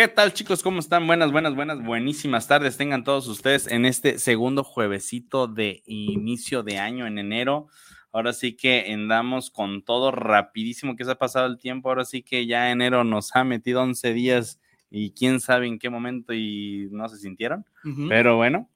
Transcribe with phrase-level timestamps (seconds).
[0.00, 0.62] ¿Qué tal chicos?
[0.62, 1.06] ¿Cómo están?
[1.06, 2.78] Buenas, buenas, buenas, buenísimas tardes.
[2.78, 7.66] Tengan todos ustedes en este segundo juevesito de inicio de año en enero.
[8.10, 11.90] Ahora sí que andamos con todo rapidísimo que se ha pasado el tiempo.
[11.90, 15.90] Ahora sí que ya enero nos ha metido 11 días y quién sabe en qué
[15.90, 17.66] momento y no se sintieron.
[18.08, 18.70] Pero bueno,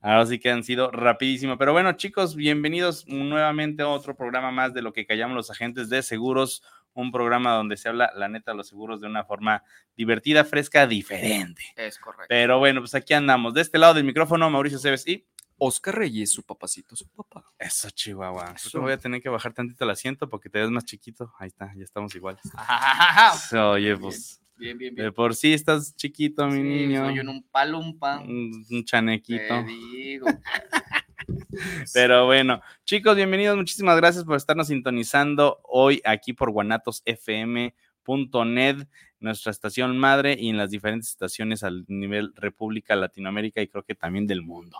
[0.00, 1.58] ahora sí que han sido rapidísimo.
[1.58, 5.88] Pero bueno chicos, bienvenidos nuevamente a otro programa más de lo que callamos los agentes
[5.88, 6.62] de seguros
[7.00, 9.62] un programa donde se habla, la neta, los seguros de una forma
[9.96, 11.62] divertida, fresca, diferente.
[11.76, 12.26] Es correcto.
[12.28, 13.54] Pero bueno, pues aquí andamos.
[13.54, 15.24] De este lado del micrófono, Mauricio Cebes y
[15.58, 17.44] Oscar Reyes, su papacito, su papá.
[17.58, 18.54] Eso, Chihuahua.
[18.72, 21.32] Yo voy a tener que bajar tantito el asiento porque te ves más chiquito.
[21.38, 22.42] Ahí está, ya estamos iguales.
[23.52, 24.40] Oye, pues.
[24.56, 25.06] Bien, bien, bien.
[25.06, 27.06] De por sí estás chiquito, mi Sí, niño.
[27.06, 28.18] Soy un palumpa.
[28.18, 29.54] Un, un chanequito.
[29.54, 30.26] Te digo.
[31.94, 33.56] Pero bueno, chicos, bienvenidos.
[33.56, 38.86] Muchísimas gracias por estarnos sintonizando hoy aquí por guanatosfm.net,
[39.20, 43.94] nuestra estación madre y en las diferentes estaciones al nivel República, Latinoamérica y creo que
[43.94, 44.78] también del mundo.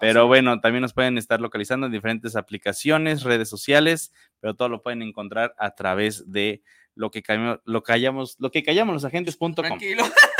[0.00, 4.82] Pero bueno, también nos pueden estar localizando en diferentes aplicaciones, redes sociales, pero todo lo
[4.82, 6.62] pueden encontrar a través de
[6.96, 9.54] lo que callamos, lo callamos, lo que callamos los agentes.com.
[9.54, 10.04] Tranquilo.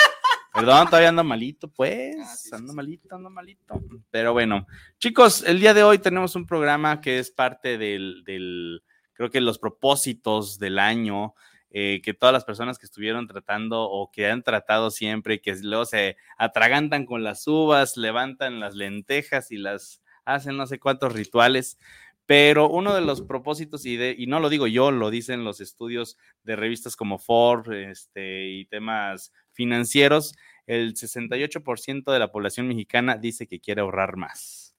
[0.54, 2.16] Perdón, todavía ando malito, pues.
[2.20, 2.76] Ah, sí, sí, ando sí.
[2.76, 3.82] malito, ando malito.
[4.10, 4.66] Pero bueno,
[4.98, 8.82] chicos, el día de hoy tenemos un programa que es parte del, del
[9.14, 11.34] creo que los propósitos del año,
[11.70, 15.86] eh, que todas las personas que estuvieron tratando o que han tratado siempre, que luego
[15.86, 21.78] se atragantan con las uvas, levantan las lentejas y las hacen no sé cuántos rituales.
[22.26, 25.60] Pero uno de los propósitos, y, de, y no lo digo yo, lo dicen los
[25.60, 30.34] estudios de revistas como Forbes este, y temas financieros,
[30.66, 34.74] el 68% de la población mexicana dice que quiere ahorrar más.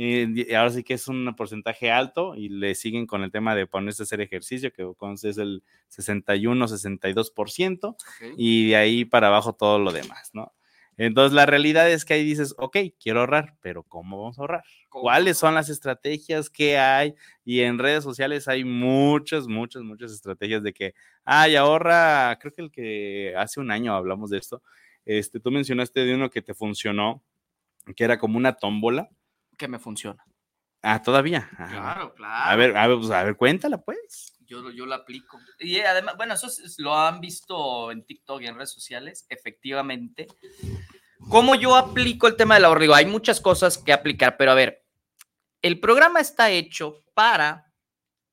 [0.00, 3.66] Y ahora sí que es un porcentaje alto y le siguen con el tema de
[3.66, 4.84] ponerse a hacer ejercicio, que
[5.24, 7.96] es el 61-62%, Ok.
[8.36, 10.52] y de ahí para abajo todo lo demás, ¿no?
[10.98, 14.64] Entonces la realidad es que ahí dices, ok, quiero ahorrar, pero ¿cómo vamos a ahorrar?
[14.90, 17.14] ¿Cuáles son las estrategias que hay?
[17.44, 20.94] Y en redes sociales hay muchas, muchas, muchas estrategias de que,
[21.24, 24.62] ay, ahorra, creo que el que hace un año hablamos de esto,
[25.06, 27.22] este, tú mencionaste de uno que te funcionó,
[27.96, 29.08] que era como una tómbola.
[29.56, 30.22] Que me funciona.
[30.82, 31.48] Ah, todavía.
[31.56, 32.50] Ah, Claro, claro.
[32.50, 34.37] A ver, a ver, pues, a ver, cuéntala pues.
[34.48, 35.38] Yo, yo lo aplico.
[35.58, 39.26] Y eh, además, bueno, eso es- lo han visto en TikTok y en redes sociales,
[39.28, 40.26] efectivamente.
[41.30, 42.80] ¿Cómo yo aplico el tema del ahorro?
[42.80, 44.84] Digo, hay muchas cosas que aplicar, pero a ver,
[45.62, 47.72] el programa está hecho para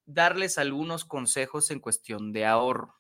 [0.05, 2.95] darles algunos consejos en cuestión de ahorro.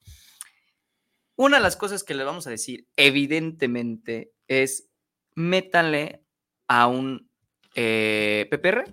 [1.37, 4.89] Una de las cosas que les vamos a decir, evidentemente, es
[5.35, 6.23] métanle
[6.67, 7.29] a un
[7.75, 8.85] eh, PPR.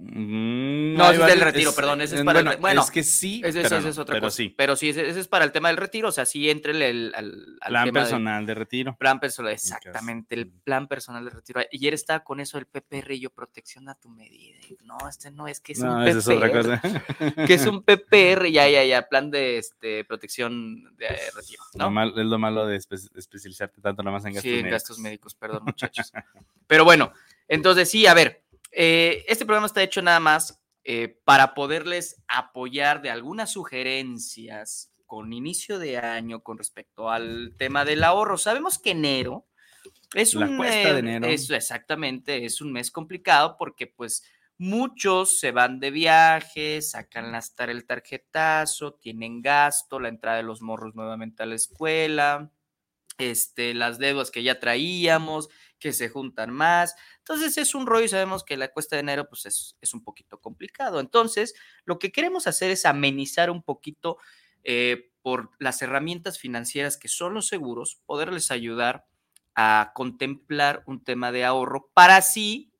[0.00, 2.90] Mm, No, ese es del retiro, perdón, ese es para el bueno, re- bueno, es
[2.92, 4.36] que sí, Ese, pero, ese es otra pero cosa.
[4.36, 4.54] sí.
[4.56, 6.08] Pero sí, ese, ese es para el tema del retiro.
[6.08, 8.96] O sea, sí entre el, al, al Plan tema personal de retiro.
[8.96, 11.60] plan personal, exactamente, el plan personal de retiro.
[11.72, 14.58] Ayer estaba con eso el PPR y yo, protección a tu medida.
[14.84, 16.80] No, este no es que es No, un esa es otra PPR.
[16.80, 17.46] cosa.
[17.46, 21.62] Que es un PPR, ya, ya, ya, plan de este, protección de eh, retiro.
[21.74, 21.90] Lo ¿no?
[21.90, 24.72] mal- es lo malo de espe- especializarte tanto nomás en gastos Sí, en médicos.
[24.72, 26.12] gastos médicos, perdón, muchachos.
[26.68, 27.12] Pero bueno,
[27.48, 28.42] entonces sí, a ver,
[28.80, 35.32] eh, este programa está hecho nada más eh, para poderles apoyar de algunas sugerencias con
[35.32, 38.38] inicio de año con respecto al tema del ahorro.
[38.38, 39.46] Sabemos que enero
[40.14, 41.26] es La un de eh, enero.
[41.28, 44.22] es- exactamente, es un mes complicado porque pues
[44.58, 50.42] muchos se van de viaje, sacan las tar- el tarjetazo, tienen gasto, la entrada de
[50.44, 52.50] los morros nuevamente a la escuela,
[53.18, 55.48] este, las deudas que ya traíamos,
[55.78, 56.94] que se juntan más.
[57.18, 60.02] Entonces es un rollo y sabemos que la cuesta de enero pues es, es un
[60.04, 61.00] poquito complicado.
[61.00, 61.54] Entonces
[61.84, 64.18] lo que queremos hacer es amenizar un poquito
[64.64, 69.06] eh, por las herramientas financieras que son los seguros, poderles ayudar
[69.54, 72.72] a contemplar un tema de ahorro para así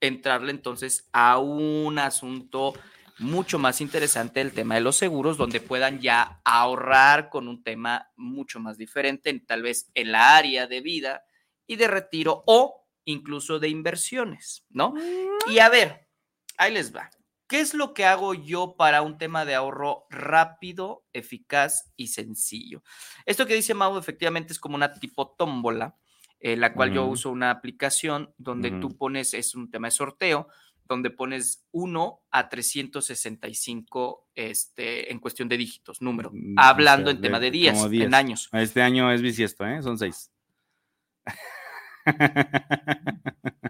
[0.00, 2.74] entrarle entonces a un asunto
[3.18, 8.10] mucho más interesante el tema de los seguros, donde puedan ya ahorrar con un tema
[8.16, 11.24] mucho más diferente, en- tal vez en la área de vida
[11.68, 14.90] y de retiro o incluso de inversiones, ¿no?
[14.90, 15.52] Mm.
[15.52, 16.08] Y a ver,
[16.56, 17.08] ahí les va.
[17.46, 22.82] ¿Qué es lo que hago yo para un tema de ahorro rápido, eficaz y sencillo?
[23.24, 25.96] Esto que dice Mau efectivamente es como una tipo tómbola,
[26.40, 30.48] eh, la cual yo uso una aplicación donde tú pones, es un tema de sorteo,
[30.84, 37.40] donde pones 1 a 365 este, en cuestión de dígitos, número, mm, hablando en tema
[37.40, 38.48] de días, en años.
[38.52, 39.82] Este año es bisiesto, ¿eh?
[39.82, 40.30] son 6.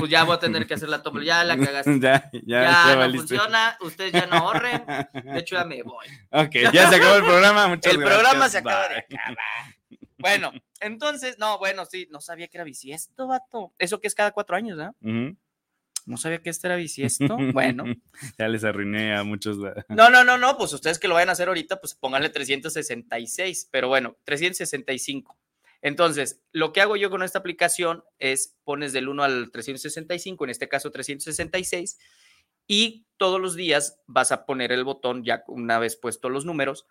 [0.00, 1.98] Pues ya voy a tener que hacer la tómbola, ya la cagaste.
[2.00, 4.84] ya, ya, Ya, ya no funciona, ustedes ya no ahorren.
[5.24, 6.06] De hecho, ya me voy.
[6.30, 7.68] Ok, ya se acabó el programa.
[7.68, 9.36] Muchas El programa se acaba de acabar.
[10.18, 13.72] Bueno, entonces, no, bueno, sí, no sabía que era bisiesto, vato.
[13.78, 14.92] Eso que es cada cuatro años, ¿ah?
[15.00, 17.36] No sabía que este era bisiesto.
[17.52, 17.84] Bueno,
[18.36, 19.58] Ya les arruiné a muchos.
[19.58, 22.30] la- no, no, no, no, pues ustedes que lo vayan a hacer ahorita, pues pónganle
[22.30, 25.38] 366, pero bueno, 365.
[25.82, 30.50] Entonces, lo que hago yo con esta aplicación es pones del 1 al 365, en
[30.50, 31.98] este caso 366,
[32.66, 36.86] y todos los días vas a poner el botón ya una vez puesto los números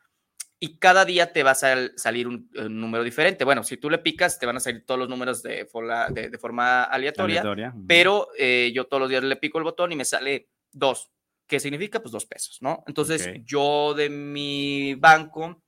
[0.59, 3.43] y cada día te va a sal- salir un, un número diferente.
[3.43, 6.29] Bueno, si tú le picas, te van a salir todos los números de, forma- de-
[6.29, 7.35] de forma aleatoria,
[7.87, 11.11] pero eh, yo todos los días le pico el botón y me sale dos.
[11.45, 12.01] ¿Qué significa?
[12.01, 12.83] Pues dos pesos, ¿no?
[12.87, 15.63] Entonces, yo de mi banco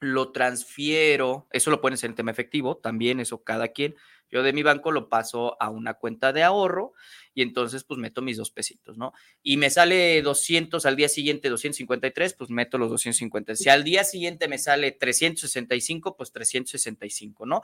[0.00, 3.94] lo transfiero, eso lo pueden hacer en tema efectivo, también eso cada quien.
[4.30, 6.92] Yo de mi banco lo paso a una cuenta de ahorro
[7.34, 9.12] y entonces pues meto mis dos pesitos, ¿no?
[9.42, 13.56] Y me sale 200 al día siguiente, 253, pues meto los 250.
[13.56, 17.62] Si al día siguiente me sale 365, pues 365, ¿no?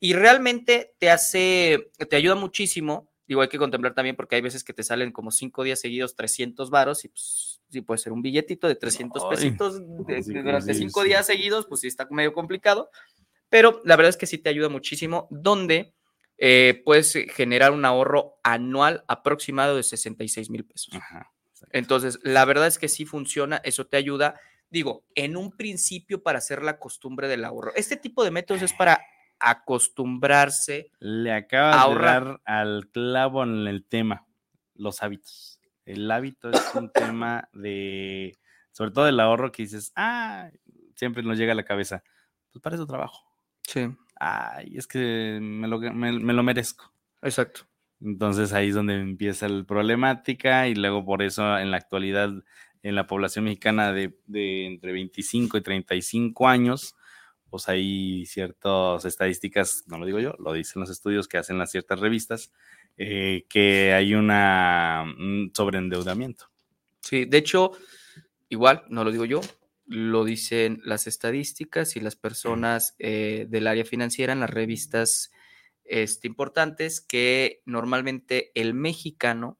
[0.00, 3.07] Y realmente te hace, te ayuda muchísimo.
[3.28, 6.16] Digo, hay que contemplar también porque hay veces que te salen como cinco días seguidos
[6.16, 10.32] 300 varos y pues sí puede ser un billetito de 300 Ay, pesitos de- sí,
[10.32, 11.08] durante sí, cinco sí.
[11.08, 12.90] días seguidos, pues sí está medio complicado.
[13.50, 15.94] Pero la verdad es que sí te ayuda muchísimo, donde
[16.38, 20.94] eh, puedes generar un ahorro anual aproximado de 66 mil pesos.
[20.94, 21.30] Ajá.
[21.72, 24.40] Entonces, la verdad es que sí funciona, eso te ayuda,
[24.70, 27.72] digo, en un principio para hacer la costumbre del ahorro.
[27.74, 29.00] Este tipo de métodos es para
[29.40, 30.90] acostumbrarse.
[31.00, 32.22] Le acabas Ahorrar.
[32.24, 34.26] de dar al clavo en el tema,
[34.74, 35.60] los hábitos.
[35.84, 38.36] El hábito es un tema de,
[38.72, 40.50] sobre todo el ahorro que dices, ah,
[40.94, 42.02] siempre nos llega a la cabeza,
[42.52, 43.24] pues para eso trabajo.
[43.62, 43.88] Sí,
[44.20, 46.92] Ay, es que me lo, me- me lo merezco.
[47.22, 47.62] exacto.
[48.00, 52.30] Entonces ahí es donde empieza la problemática y luego por eso en la actualidad
[52.84, 56.94] en la población mexicana de, de entre 25 y 35 años,
[57.50, 61.70] pues hay ciertas estadísticas, no lo digo yo, lo dicen los estudios que hacen las
[61.70, 62.52] ciertas revistas,
[62.96, 66.46] eh, que hay una un sobreendeudamiento.
[67.00, 67.72] Sí, de hecho,
[68.48, 69.40] igual, no lo digo yo,
[69.86, 75.32] lo dicen las estadísticas y las personas eh, del área financiera en las revistas
[75.84, 79.58] este, importantes que normalmente el mexicano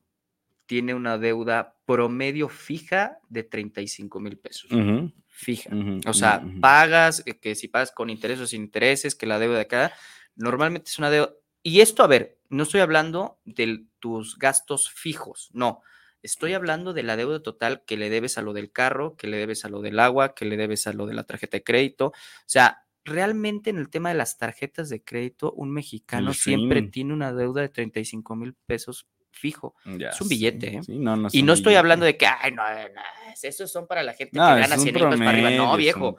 [0.67, 4.71] tiene una deuda promedio fija de 35 mil pesos.
[4.71, 5.71] Ujú, Fija.
[6.05, 9.55] O sea, pagas, eh, que si pagas con intereses o sin intereses, que la deuda
[9.55, 9.93] de acá,
[10.35, 11.33] normalmente es una deuda.
[11.63, 15.81] Y esto, a ver, no estoy hablando de tus gastos fijos, no.
[16.25, 19.37] Estoy hablando de la deuda total que le debes a lo del carro, que le
[19.37, 22.07] debes a lo del agua, que le debes a lo de la tarjeta de crédito.
[22.07, 22.13] O
[22.47, 27.33] sea, realmente en el tema de las tarjetas de crédito, un mexicano siempre tiene una
[27.33, 29.75] deuda de 35 mil pesos fijo.
[29.85, 30.83] Ya es un billete, ¿eh?
[30.83, 31.79] sí, no, no es Y no estoy billete.
[31.79, 33.03] hablando de que, ay, no, no,
[33.43, 35.51] esos son para la gente que gana un 100 mil pesos para arriba.
[35.51, 36.17] No, viejo.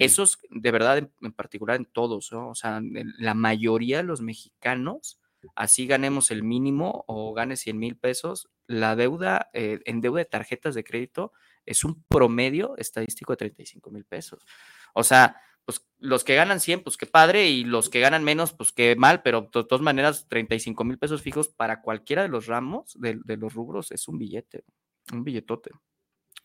[0.00, 2.50] Esos, de verdad, en, en particular en todos, ¿no?
[2.50, 2.80] O sea,
[3.18, 5.20] la mayoría de los mexicanos,
[5.54, 10.24] así ganemos el mínimo o gane 100 mil pesos, la deuda eh, en deuda de
[10.24, 11.32] tarjetas de crédito
[11.64, 14.44] es un promedio estadístico de 35 mil pesos.
[14.94, 18.52] O sea, pues los que ganan 100, pues qué padre, y los que ganan menos,
[18.52, 22.46] pues qué mal, pero de todas maneras, 35 mil pesos fijos para cualquiera de los
[22.46, 24.64] ramos, de, de los rubros, es un billete,
[25.12, 25.72] un billetote.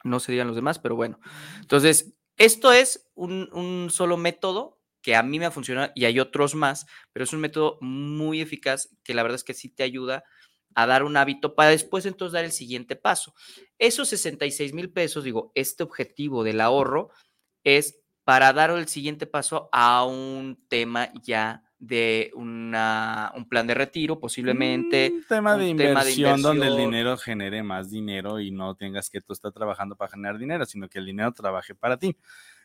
[0.04, 1.20] No se digan los demás, pero bueno.
[1.60, 6.20] Entonces, esto es un, un solo método que a mí me ha funcionado y hay
[6.20, 9.84] otros más, pero es un método muy eficaz que la verdad es que sí te
[9.84, 10.24] ayuda
[10.74, 13.34] a dar un hábito para después entonces dar el siguiente paso.
[13.78, 17.12] Esos 66 mil pesos, digo, este objetivo del ahorro
[17.64, 23.74] es para dar el siguiente paso a un tema ya de una, un plan de
[23.74, 25.12] retiro, posiblemente.
[25.12, 29.10] Un tema, de tema de inversión donde el dinero genere más dinero y no tengas
[29.10, 32.16] que tú estar trabajando para generar dinero, sino que el dinero trabaje para ti.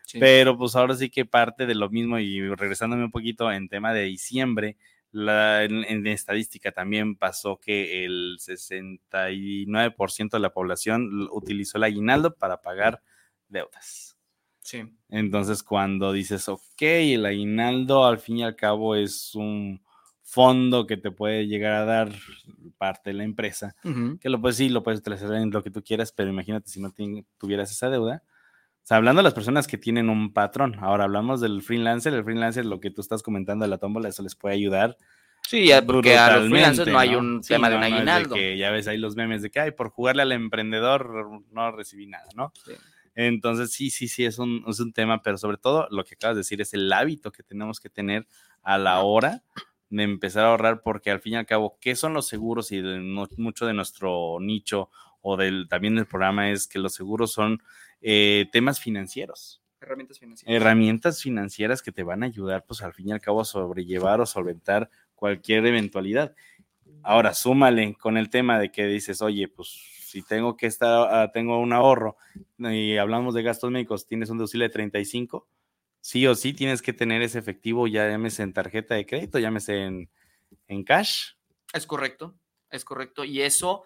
[0.05, 0.19] Sí.
[0.21, 3.95] Pero pues ahora sí que parte de lo mismo y regresándome un poquito en tema
[3.95, 4.77] de diciembre,
[5.13, 12.35] la, en, en estadística también pasó que el 69% de la población utilizó el aguinaldo
[12.35, 13.01] para pagar
[13.49, 14.16] deudas.
[14.67, 14.83] Sí.
[15.11, 19.81] Entonces, cuando dices, ok, el aguinaldo al fin y al cabo es un
[20.25, 22.13] fondo que te puede llegar a dar
[22.77, 23.77] parte de la empresa,
[24.21, 26.81] que lo puedes sí, lo puedes utilizar en lo que tú quieras, pero imagínate si
[26.81, 26.93] no
[27.39, 28.25] tuvieras esa deuda.
[28.27, 32.25] O sea, hablando de las personas que tienen un patrón, ahora hablamos del freelancer, el
[32.25, 34.97] freelancer, lo que tú estás comentando de la tómbola, eso les puede ayudar.
[35.47, 38.35] Sí, porque a los freelancers no, hay un tema de un aguinaldo.
[38.35, 42.09] que ya ves ahí los memes de que, ay, por jugarle al emprendedor no recibí
[42.09, 42.53] nada, ¿no?
[43.17, 46.37] Entonces, sí, sí, sí, es un, es un tema, pero sobre todo lo que acabas
[46.37, 48.27] de decir es el hábito que tenemos que tener
[48.63, 49.43] a la hora
[49.89, 52.73] de empezar a ahorrar, porque al fin y al cabo, ¿qué son los seguros?
[52.73, 52.83] Y
[53.39, 54.91] mucho de nuestro nicho
[55.23, 57.63] o del, también del programa es que los seguros son
[58.03, 59.63] eh, temas financieros.
[59.81, 60.55] Herramientas financieras.
[60.55, 64.21] Herramientas financieras que te van a ayudar, pues al fin y al cabo, a sobrellevar
[64.21, 66.35] o solventar cualquier eventualidad.
[67.03, 71.33] Ahora, súmale con el tema de que dices, oye, pues si tengo que estar, ah,
[71.33, 72.17] tengo un ahorro
[72.59, 75.49] y hablamos de gastos médicos, tienes un deducible de 35,
[76.01, 79.83] sí o sí tienes que tener ese efectivo, ya llámese en tarjeta de crédito, llámese
[79.83, 80.09] en,
[80.69, 81.33] en cash.
[81.73, 82.37] Es correcto,
[82.71, 83.25] es correcto.
[83.25, 83.83] Y eso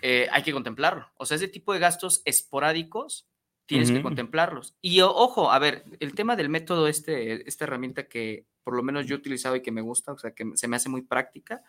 [0.00, 1.10] eh, hay que contemplarlo.
[1.16, 3.28] O sea, ese tipo de gastos esporádicos
[3.66, 4.76] tienes que contemplarlos.
[4.80, 9.06] Y ojo, a ver, el tema del método, este, esta herramienta que por lo menos
[9.06, 11.62] yo he utilizado y que me gusta, o sea, que se me hace muy práctica,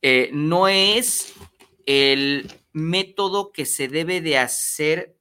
[0.00, 1.34] eh, no es
[1.84, 5.16] el método que se debe de hacer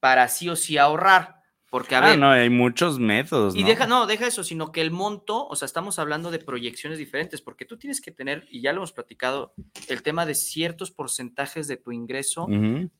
[0.00, 1.38] para sí o sí ahorrar.
[1.70, 2.18] Porque, a ah, ver.
[2.18, 3.54] no, hay muchos métodos.
[3.54, 6.98] Y deja, no, deja eso, sino que el monto, o sea, estamos hablando de proyecciones
[6.98, 9.52] diferentes, porque tú tienes que tener, y ya lo hemos platicado,
[9.88, 12.48] el tema de ciertos porcentajes de tu ingreso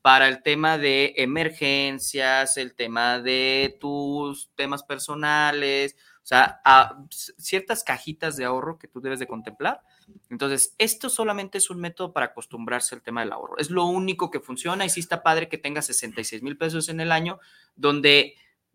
[0.02, 5.96] para el tema de emergencias, el tema de tus temas personales,
[6.28, 6.60] o sea,
[7.38, 9.80] ciertas cajitas de ahorro que tú debes de contemplar.
[10.28, 13.56] Entonces, esto solamente es un método para acostumbrarse al tema del ahorro.
[13.56, 17.00] Es lo único que funciona y sí está padre que tengas 66 mil pesos en
[17.00, 17.38] el año,
[17.76, 18.34] donde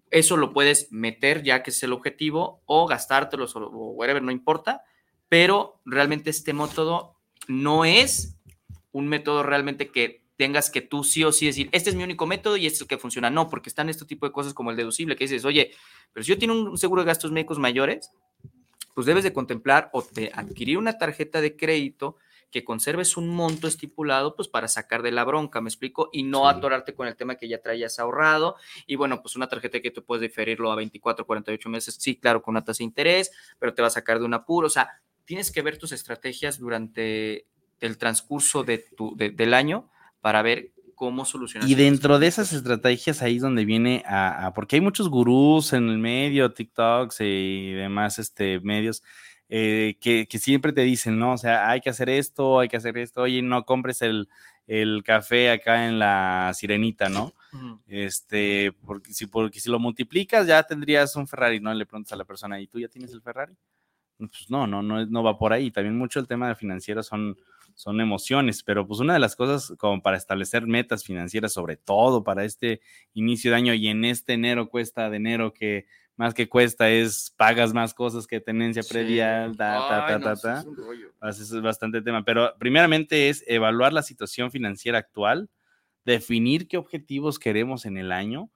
[0.10, 4.81] eso lo puedes meter ya que es el objetivo o gastártelos o whatever, no importa,
[5.29, 8.36] pero realmente este método no es
[8.91, 12.25] un método realmente que tengas que tú sí o sí decir, este es mi único
[12.25, 13.29] método y este es el que funciona.
[13.29, 15.71] No, porque están este tipo de cosas como el deducible, que dices, oye,
[16.12, 18.12] pero si yo tengo un seguro de gastos médicos mayores,
[18.93, 22.17] pues debes de contemplar o de adquirir una tarjeta de crédito
[22.51, 26.50] que conserves un monto estipulado, pues para sacar de la bronca, me explico, y no
[26.50, 28.57] atorarte con el tema que ya traías ahorrado.
[28.85, 32.41] Y bueno, pues una tarjeta que tú puedes diferirlo a 24, 48 meses, sí, claro,
[32.41, 34.67] con una tasa de interés, pero te va a sacar de un apuro.
[34.67, 34.89] O sea,
[35.23, 37.47] tienes que ver tus estrategias durante
[37.79, 39.89] el transcurso de tu, del año
[40.24, 41.70] para ver cómo solucionar.
[41.70, 45.74] Y dentro de esas estrategias ahí es donde viene a, a, porque hay muchos gurús
[45.74, 49.03] en el medio, TikToks y demás este, medios
[49.50, 51.34] eh, que, siempre te dicen, ¿no?
[51.34, 54.30] O sea, hay que hacer esto, hay que hacer esto, oye, no compres el,
[55.03, 57.34] café acá en la sirenita, ¿no?
[57.86, 61.74] Este, porque si, porque si lo multiplicas ya tendrías un Ferrari, ¿no?
[61.74, 63.53] Le preguntas a la persona, ¿y tú ya tienes el Ferrari?
[64.18, 65.70] Pues no, no, no, no va por ahí.
[65.70, 67.38] También mucho el tema de financiero son,
[67.75, 72.24] son emociones, pero pues una de las cosas como para establecer metas financieras, sobre todo
[72.24, 72.82] para este
[73.13, 77.34] inicio de año y en este enero cuesta de enero que más que cuesta es
[77.38, 80.65] pagas más cosas que tenencia previa, ta, ta, ta, ta, ta.
[81.30, 82.24] Es, es bastante tema.
[82.24, 85.50] Pero primeramente es evaluar la situación financiera actual,
[86.06, 88.51] definir qué objetivos queremos en el año.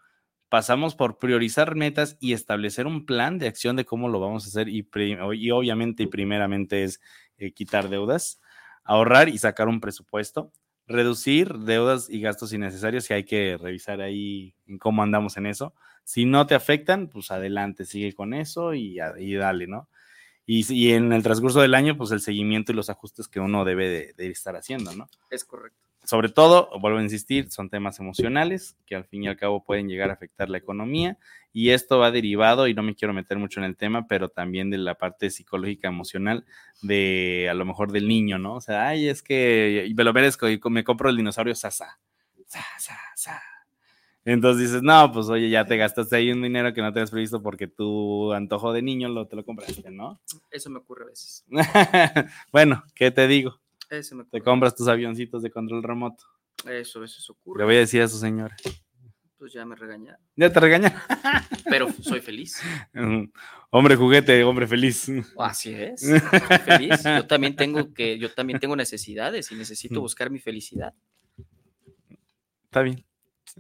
[0.50, 4.50] Pasamos por priorizar metas y establecer un plan de acción de cómo lo vamos a
[4.50, 4.70] hacer.
[4.70, 4.88] Y,
[5.34, 7.02] y obviamente y primeramente es
[7.38, 8.40] eh, quitar deudas,
[8.88, 10.52] ahorrar y sacar un presupuesto
[10.88, 15.74] reducir deudas y gastos innecesarios y hay que revisar ahí en cómo andamos en eso.
[16.04, 19.90] Si no te afectan, pues adelante, sigue con eso y, dale, ¿no?
[20.46, 24.14] Y, en el transcurso del año, pues el seguimiento y los ajustes que uno debe
[24.16, 25.10] de, estar haciendo, ¿no?
[25.30, 25.78] Es correcto.
[26.06, 29.90] Sobre todo, vuelvo a insistir, son temas emocionales que al fin y al cabo pueden
[29.90, 31.18] llegar a afectar la economía
[31.58, 34.70] y esto va derivado, y no me quiero meter mucho en el tema, pero también
[34.70, 36.46] de la parte psicológica emocional
[36.84, 38.58] de a lo mejor del niño, ¿no?
[38.58, 42.00] O sea, ay, es que me lo merezco y me compro el dinosaurio Sasa.
[42.46, 43.42] Sa, sa, sa
[44.24, 47.10] entonces dices, no, pues oye, ya te gastaste ahí un dinero que no te has
[47.10, 50.22] previsto porque tu antojo de niño lo, te lo compraste, ¿no?
[50.52, 51.44] Eso me ocurre a veces.
[52.52, 53.60] bueno, ¿qué te digo?
[53.90, 54.40] Eso me ocurre.
[54.40, 56.24] Te compras tus avioncitos de control remoto.
[56.70, 57.62] Eso, eso ocurre.
[57.62, 58.56] Le voy a decir a su señora.
[59.38, 60.18] Pues ya me regaña.
[60.36, 61.04] ¿Ya te regaña?
[61.70, 62.60] Pero soy feliz.
[63.70, 65.12] hombre juguete, hombre feliz.
[65.38, 66.02] Así es.
[66.02, 67.04] Soy feliz.
[67.04, 70.94] Yo también tengo que, yo también tengo necesidades y necesito buscar mi felicidad.
[72.66, 73.07] Está bien.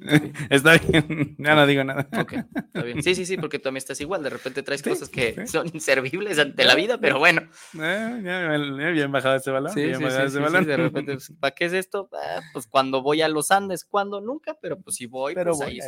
[0.49, 2.07] Está bien, ya no digo nada.
[2.19, 3.01] Ok, está bien.
[3.03, 4.23] Sí, sí, sí, porque tú también estás igual.
[4.23, 7.41] De repente traes cosas que son inservibles ante la vida, pero bueno.
[7.79, 9.73] Eh, ya, bien bajado ese balón.
[9.73, 12.09] Sí, sí, sí, de repente, pues, ¿para qué es esto?
[12.13, 15.61] Ah, pues cuando voy a los Andes, cuando nunca, pero pues si voy, pero pues
[15.61, 15.79] ahí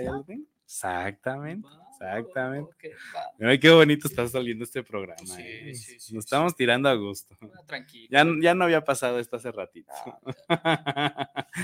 [0.65, 1.67] Exactamente.
[1.99, 2.71] Exactamente.
[2.71, 3.49] ok, va.
[3.49, 5.17] Ay, qué bonito está saliendo este programa.
[5.25, 5.75] Sí, ¿eh?
[5.75, 7.35] sí, sí, Nos estamos tirando a gusto.
[7.65, 8.07] Tranquilo.
[8.09, 9.91] Ya, ya no había pasado esto hace ratito.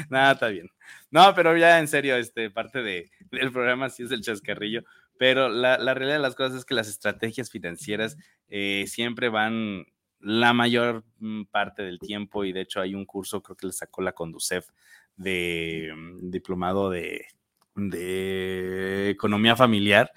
[0.09, 0.69] Nada, está bien.
[1.11, 4.83] No, pero ya en serio, este, parte de, del programa sí es el chascarrillo.
[5.17, 8.17] Pero la, la realidad de las cosas es que las estrategias financieras
[8.49, 9.85] eh, siempre van
[10.19, 13.73] la mayor mm, parte del tiempo y de hecho hay un curso, creo que le
[13.73, 14.69] sacó la Conducef
[15.15, 17.27] de mm, diplomado de,
[17.75, 20.11] de economía familiar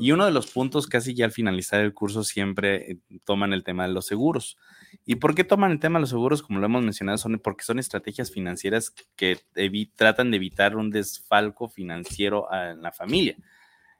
[0.00, 3.62] y uno de los puntos casi ya al finalizar el curso siempre eh, toman el
[3.64, 4.56] tema de los seguros.
[5.04, 6.42] ¿Y por qué toman el tema de los seguros?
[6.42, 9.38] Como lo hemos mencionado, son porque son estrategias financieras que
[9.96, 13.36] tratan de evitar un desfalco financiero a- en la familia.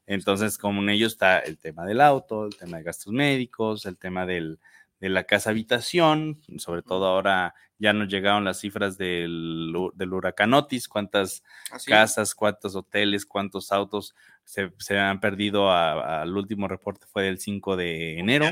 [0.06, 3.96] Entonces, como en ello está el tema del auto, el tema de gastos médicos, el
[3.96, 4.58] tema del,
[5.00, 7.54] de la casa habitación, sobre todo ahora
[7.84, 11.90] ya nos llegaron las cifras del, del huracán Otis, cuántas así.
[11.90, 17.76] casas, cuántos hoteles, cuántos autos se, se han perdido al último reporte fue del 5
[17.76, 18.46] de enero.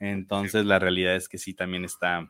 [0.00, 2.28] Entonces la realidad es que sí también está,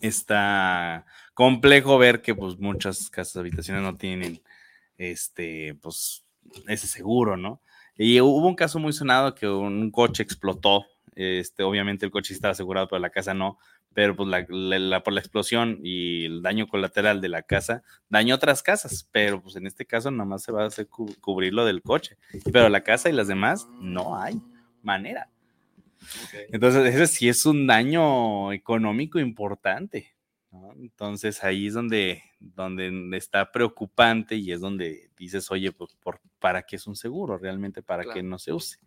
[0.00, 4.40] está complejo ver que pues muchas casas habitaciones no tienen
[4.98, 6.24] este pues
[6.68, 7.60] ese seguro, ¿no?
[7.96, 10.86] Y hubo un caso muy sonado que un coche explotó.
[11.16, 13.58] Este, obviamente el coche estaba asegurado, pero la casa no.
[13.94, 17.82] Pero pues la, la- la- por la explosión y el daño colateral de la casa
[18.08, 21.52] dañó otras casas, pero pues en este caso nomás se va a hacer cu- cubrir
[21.54, 22.16] lo del coche.
[22.52, 24.40] Pero la casa y las demás no hay
[24.82, 25.28] manera.
[26.50, 30.14] Entonces, ese sí es un daño económico importante.
[30.50, 30.72] ¿no?
[30.74, 36.62] Entonces, ahí es donde, donde está preocupante y es donde dices, oye, pues, por, ¿para
[36.62, 37.38] qué es un seguro?
[37.38, 38.14] Realmente, ¿para Claro.
[38.16, 38.78] qué no se use?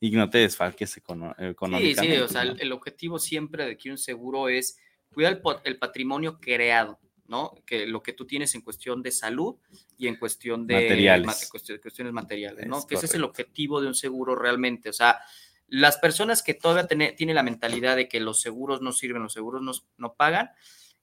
[0.00, 1.94] Y no te desfalques Sí, económicamente.
[2.16, 2.52] sí, o sea, ¿no?
[2.52, 4.78] el, el objetivo siempre de que un seguro es
[5.12, 7.52] cuidar el, el patrimonio creado, ¿no?
[7.66, 9.56] Que lo que tú tienes en cuestión de salud
[9.96, 11.26] y en cuestión de Materiales.
[11.26, 12.78] ma- cuestión- cuestiones materiales, ¿no?
[12.78, 13.42] Es que ese es el correcto.
[13.42, 14.88] objetivo de un seguro realmente.
[14.88, 15.18] O sea,
[15.66, 19.32] las personas que todavía tiene- tienen la mentalidad de que los seguros no sirven, los
[19.32, 20.50] seguros no, no pagan,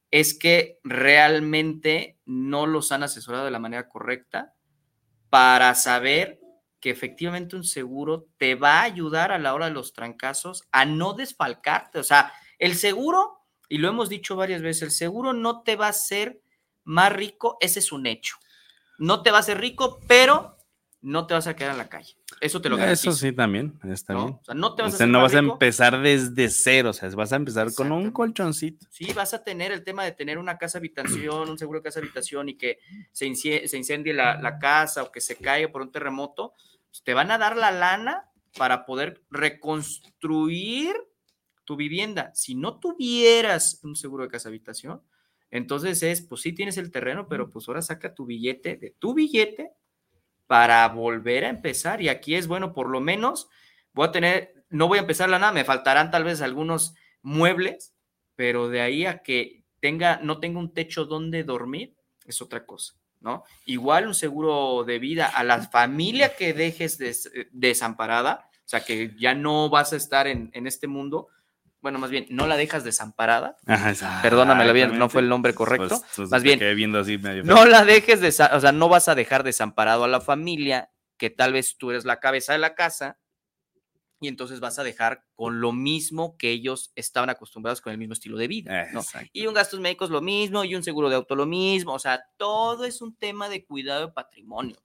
[0.09, 4.53] es que realmente no los han asesorado de la manera correcta
[5.29, 6.39] para saber
[6.85, 10.85] que efectivamente un seguro te va a ayudar a la hora de los trancazos a
[10.85, 11.97] no desfalcarte.
[11.97, 15.87] O sea, el seguro, y lo hemos dicho varias veces, el seguro no te va
[15.87, 16.41] a hacer
[16.83, 18.35] más rico, ese es un hecho.
[18.99, 20.57] No te va a hacer rico, pero
[21.01, 22.15] no te vas a quedar en la calle.
[22.39, 23.09] Eso te lo garantizo.
[23.09, 24.25] Eso sí, también, está ¿no?
[24.25, 24.37] bien.
[24.39, 26.49] O sea, no te O vas a sea, hacer no más vas a empezar desde
[26.49, 28.85] cero, o sea, vas a empezar con un colchoncito.
[28.91, 31.99] Sí, vas a tener el tema de tener una casa habitación, un seguro de casa
[31.99, 32.77] habitación y que
[33.11, 36.53] se, incie- se incendie la, la casa o que se caiga por un terremoto,
[37.03, 40.95] te van a dar la lana para poder reconstruir
[41.65, 42.31] tu vivienda.
[42.33, 45.01] Si no tuvieras un seguro de casa habitación,
[45.51, 49.13] entonces es, pues sí tienes el terreno, pero pues ahora saca tu billete de tu
[49.13, 49.71] billete
[50.47, 52.01] para volver a empezar.
[52.01, 53.49] Y aquí es bueno, por lo menos
[53.93, 57.95] voy a tener, no voy a empezar la nada, me faltarán tal vez algunos muebles,
[58.35, 62.95] pero de ahí a que tenga, no tenga un techo donde dormir, es otra cosa,
[63.25, 63.43] ¿no?
[63.65, 68.85] Igual un seguro de vida a la familia que dejes des- eh, desamparada, o sea,
[68.85, 71.27] que ya no vas a estar en, en este mundo,
[71.81, 75.87] bueno, más bien, no la dejas desamparada, Ajá, perdóname, la no fue el nombre correcto,
[75.99, 79.09] Pues, pues, más bien, viendo así medio no la dejes, desa- o sea, no vas
[79.09, 82.75] a dejar desamparado a la familia, que tal vez tú eres la cabeza de la
[82.75, 83.17] casa,
[84.19, 88.13] y entonces vas a dejar con lo mismo que ellos estaban acostumbrados con el mismo
[88.13, 88.87] estilo de vida.
[88.93, 89.01] ¿no?
[89.01, 89.29] Exacto.
[89.33, 92.23] Y un gastos médicos lo mismo, y un seguro de auto lo mismo, o sea,
[92.37, 94.77] todo es un tema de cuidado de patrimonio.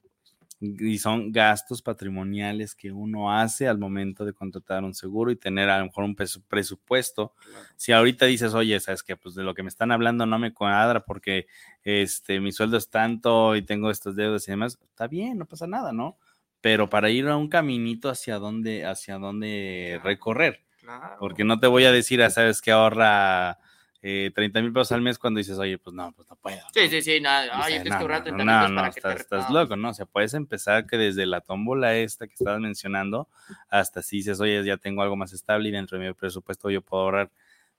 [0.61, 5.71] y son gastos patrimoniales que uno hace al momento de contratar un seguro y tener
[5.71, 7.33] a lo mejor un presu- presupuesto.
[7.77, 10.53] Si ahorita dices, oye, sabes que pues de lo que me están hablando no me
[10.53, 11.47] cuadra porque
[11.83, 15.67] este mi sueldo es tanto y tengo estos deudas y demás, está bien, no pasa
[15.67, 16.19] nada, ¿no?
[16.61, 20.05] Pero para ir a un caminito hacia dónde, hacia dónde Claro.
[20.05, 21.17] recorrer, Claro.
[21.19, 23.59] porque no te voy a decir, ah, sabes que ahorra
[24.03, 26.59] eh, 30 mil pesos al mes cuando dices, oye, pues no, pues no puedo.
[26.73, 28.71] Sí, sí, sí, nada, O ay, sea, tienes no, que ahorrar no, 30 no, minutos
[28.71, 29.61] no, para que estás, te estás no.
[29.61, 29.91] loco, ¿no?
[29.91, 33.29] O sea, puedes empezar que desde la tómbola esta que estabas mencionando
[33.69, 36.81] hasta si dices, oye, ya tengo algo más estable y dentro de mi presupuesto yo
[36.83, 37.31] puedo ahorrar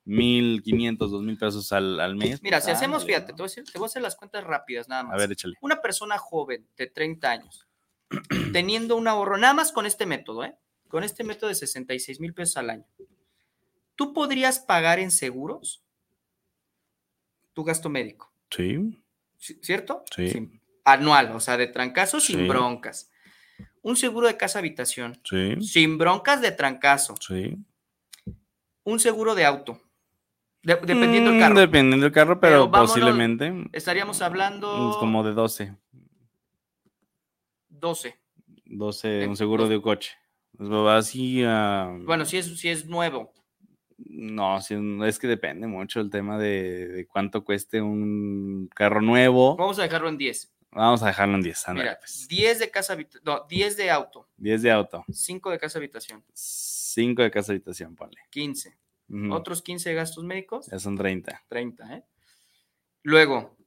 [0.05, 2.41] mil, quinientos, dos mil pesos al, al mes.
[2.41, 3.35] Mira, si hacemos, fíjate, ¿no?
[3.37, 5.13] te voy, a decir- te voy a hacer las cuentas rápidas nada más.
[5.13, 5.55] A ver, échale.
[5.61, 7.67] Una persona joven de 30 años,
[8.54, 10.56] teniendo un ahorro, nada más con este método, ¿eh?
[10.88, 12.86] Con este método de 66 mil pesos al año.
[13.95, 15.84] ¿Tú podrías pagar en seguros
[17.54, 18.32] tu gasto médico?
[18.50, 18.78] Sí,
[19.39, 20.04] ¿ci- ¿Cierto?
[20.15, 20.30] Sí.
[20.30, 22.47] Sin- anual, o sea, de trancazo sin Sí.
[22.47, 23.10] broncas.
[23.84, 27.15] Un seguro de casa habitación, sí, sin broncas de trancazo.
[27.19, 27.58] sí.
[28.84, 29.80] Un seguro de auto,
[30.63, 31.60] de- dependiendo del Mm, carro.
[31.60, 35.76] Dependiendo del carro, pero, Pero vámonos, posiblemente Estaríamos hablando como de 12.
[37.81, 38.17] 12.
[38.65, 40.11] 12, Eh, un seguro de un coche.
[40.59, 41.89] Va así a...
[42.05, 43.33] Bueno, si es, si es nuevo.
[43.97, 49.55] No, sí, es que depende mucho el tema de, de cuánto cueste un carro nuevo.
[49.57, 50.53] Vamos a dejarlo en 10.
[50.71, 51.67] Vamos a dejarlo en 10.
[51.67, 52.27] ándale, Mira, pues.
[52.27, 53.23] 10 de casa habitación.
[53.25, 54.27] No, 10 de auto.
[54.37, 56.23] 10 de auto, 5 de casa habitación.
[56.33, 58.21] 5 de casa habitación, ponle.
[58.29, 58.77] 15.
[59.09, 60.67] Ujú, Otros 15 de gastos médicos.
[60.71, 61.43] Ya son 30.
[61.49, 62.03] 30, ¿eh?
[63.03, 63.57] Luego,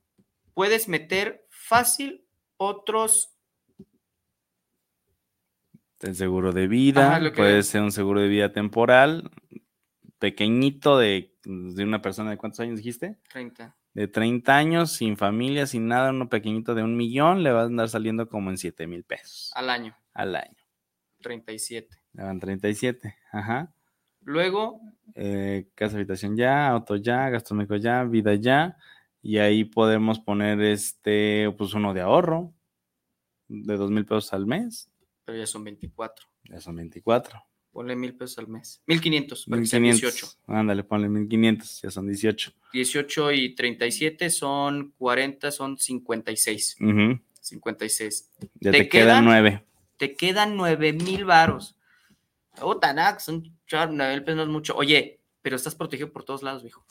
[0.55, 2.24] puedes meter fácil
[2.57, 3.34] otros.
[6.05, 9.31] El seguro de vida, Ajá, puede ser un seguro de vida temporal,
[10.19, 13.19] pequeñito de, de una persona de cuántos años dijiste?
[13.33, 13.77] 30.
[13.95, 17.64] De 30 años, sin familia, sin nada, uno pequeñito de un millón, le va a
[17.67, 19.97] andar saliendo como en 7 mil pesos al año.
[20.12, 20.57] al año.
[21.23, 21.97] 37.
[22.12, 23.73] Le van 37, ajá.
[24.23, 24.81] Luego,
[25.14, 28.77] Eh, casa habitación ya, auto ya, gastos médicos ya, vida ya.
[29.23, 32.53] Y ahí podemos poner este, pues uno de ahorro
[33.49, 34.90] de dos mil pesos al mes.
[35.25, 36.27] Pero ya son 24.
[36.45, 37.43] Ya son 24.
[37.73, 38.83] Ponle mil pesos al mes.
[38.87, 40.21] 1500, para que sean 1500.
[40.21, 40.39] 18.
[40.47, 42.53] Ándale, ponle 1500, ya son 18.
[42.73, 46.77] 18 y 37 son 40, son 56.
[46.81, 48.31] Ujú, 56.
[48.61, 49.25] Ya ¿Te te, quedan quedan?
[49.25, 49.65] 9.
[49.97, 51.77] Te quedan 9 mil varos.
[52.61, 54.77] Puta, nada, son 9 mil pesos no es mucho.
[54.77, 56.87] Oye, pero estás protegido por todos lados, viejo.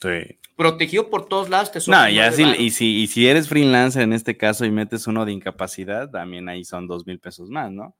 [0.00, 0.38] Sí.
[0.56, 4.12] Protegido por todos lados, te No, ya si, y, si, y si eres freelancer en
[4.12, 7.94] este caso y metes uno de incapacidad, también ahí son dos mil pesos más, ¿no?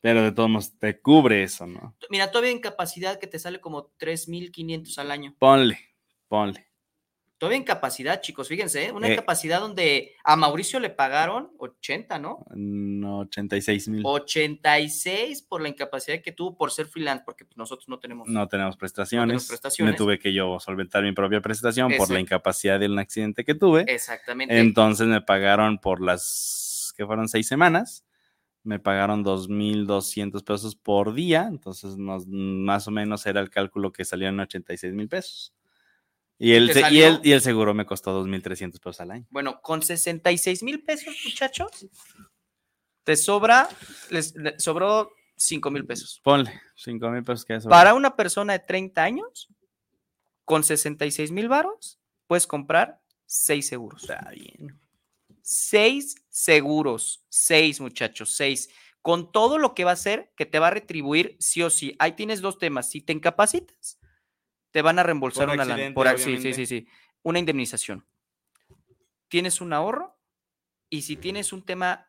[0.00, 1.96] Pero de todos modos te cubre eso, ¿no?
[2.10, 5.34] Mira, todavía incapacidad que te sale como 3.500 al año.
[5.38, 5.78] Ponle,
[6.28, 6.67] ponle.
[7.38, 8.92] Todavía incapacidad, chicos, fíjense, ¿eh?
[8.92, 9.12] una Eh.
[9.12, 12.44] incapacidad donde a Mauricio le pagaron 80, ¿no?
[12.50, 14.02] No, 86 mil.
[14.04, 18.26] 86 por la incapacidad que tuvo por ser freelance, porque pues, nosotros no tenemos.
[18.28, 19.46] No tenemos prestaciones.
[19.46, 19.92] prestaciones.
[19.92, 23.54] Me tuve que yo solventar mi propia prestación por la incapacidad de un accidente que
[23.54, 23.84] tuve.
[23.86, 24.58] Exactamente.
[24.58, 28.04] Entonces me pagaron por las que fueron seis semanas.
[28.64, 31.46] Me pagaron 2.200 pesos por día.
[31.48, 35.54] Entonces nos, más o menos era el cálculo que salieron 86 mil pesos.
[36.38, 39.26] Y el, y, el, y el seguro me costó 2.300 pesos al año.
[39.30, 41.88] Bueno, con 66 mil pesos, muchachos,
[43.02, 43.68] te sobra,
[44.10, 46.20] les, le sobró 5 mil pesos.
[46.22, 47.68] Ponle 5 mil pesos que eso.
[47.68, 49.48] Para una persona de 30 años,
[50.44, 54.02] con 66 mil varos, puedes comprar 6 seguros.
[54.02, 54.78] Está bien.
[55.42, 58.68] Seis seguros, seis muchachos, seis.
[59.00, 61.96] Con todo lo que va a hacer, que te va a retribuir sí o sí.
[61.98, 62.90] Ahí tienes dos temas.
[62.90, 63.98] Si te incapacitas,
[64.70, 66.88] te van a reembolsar Por una accidente, Por sí, sí, sí, sí.
[67.22, 68.06] Una indemnización.
[69.28, 70.16] Tienes un ahorro
[70.88, 72.08] y si tienes un tema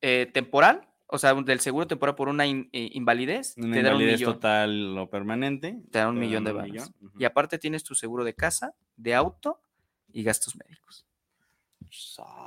[0.00, 3.96] eh, temporal, o sea, del seguro temporal por una in- eh, invalidez, Una te dan
[3.96, 4.34] un millón.
[4.34, 5.82] total o permanente.
[5.90, 6.52] Te dan un te millón de.
[6.52, 7.18] Ujú.
[7.18, 9.60] Y aparte tienes tu seguro de casa, de auto
[10.12, 11.06] y gastos médicos.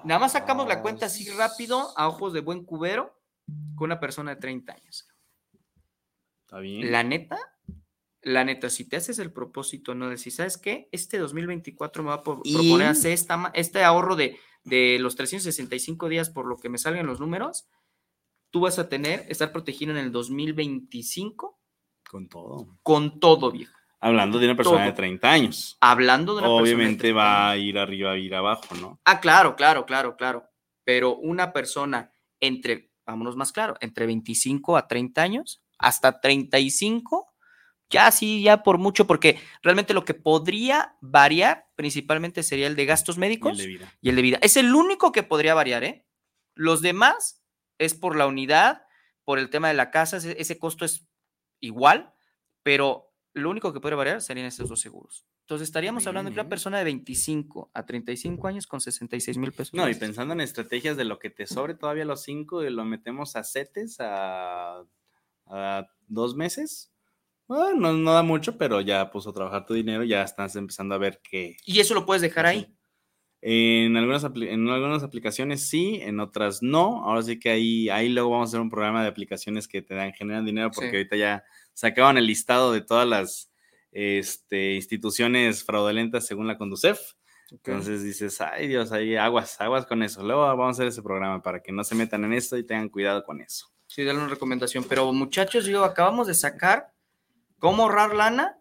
[0.05, 3.19] Nada más sacamos la cuenta así rápido, a ojos de buen cubero,
[3.75, 5.07] con una persona de 30 años.
[6.45, 6.91] Está bien.
[6.91, 7.37] La neta,
[8.23, 10.87] la neta, si te haces el propósito, no decir, ¿sabes qué?
[10.91, 16.07] Este 2024 me va a Y- proponer hacer esta, este ahorro de, de los 365
[16.09, 17.67] días por lo que me salgan los números,
[18.49, 21.59] tú vas a tener, estar protegido en el 2025
[22.09, 22.77] Con todo.
[22.83, 23.73] con todo, viejo.
[23.99, 24.85] Hablando de una persona Todo.
[24.87, 25.77] de 30 años.
[25.79, 27.53] Hablando de una persona Obviamente 30 va años.
[27.53, 28.99] a ir arriba, a ir abajo, ¿no?
[29.05, 30.43] Ah, claro, claro, claro, claro.
[30.83, 37.32] Pero una persona entre, vámonos más claro, entre 25 a 30 años, hasta 35,
[37.89, 42.85] ya sí, ya por mucho, porque realmente lo que podría variar principalmente sería el de
[42.85, 43.93] gastos Y el médicos de vida.
[44.01, 44.39] y el de vida.
[44.41, 46.05] Es el único que podría variar, ¿eh?
[46.55, 47.43] Los demás
[47.77, 48.83] es por la unidad,
[49.23, 51.07] por el tema de la casa, ese, ese costo es
[51.59, 52.13] igual,
[52.63, 55.25] pero lo único que podría variar serían estos dos seguros.
[55.41, 59.73] Entonces estaríamos hablando de una persona de 25 a 35 años con 66 mil pesos.
[59.73, 62.85] No, y pensando en estrategias de lo que te sobre todavía los cinco y lo
[62.85, 64.85] metemos a CETES a,
[65.47, 66.92] a dos meses.
[67.55, 70.95] Bueno, no, no da mucho, pero ya puso a trabajar tu dinero, ya estás empezando
[70.95, 72.75] a ver que Y eso lo puedes dejar ahí.
[73.41, 77.03] en algunas, en algunas aplicaciones sí, en otras no.
[77.03, 79.95] Ahora sí que ahí, ahí luego vamos a hacer un programa de aplicaciones que te
[79.95, 80.95] dan, generan dinero, porque Sí.
[80.95, 83.51] ahorita ya sacaban el listado de todas las
[83.91, 86.99] este, instituciones fraudulentas según la Conducef.
[87.51, 90.23] Entonces dices, ay Dios, ahí aguas, aguas con eso.
[90.23, 92.89] Luego vamos a hacer ese programa para que no se metan en esto y tengan
[92.89, 93.67] cuidado con eso.
[93.85, 94.85] Sí, dale una recomendación.
[94.89, 96.92] Pero muchachos, digo, acabamos de sacar
[97.63, 98.57] cómo ahorrar lana,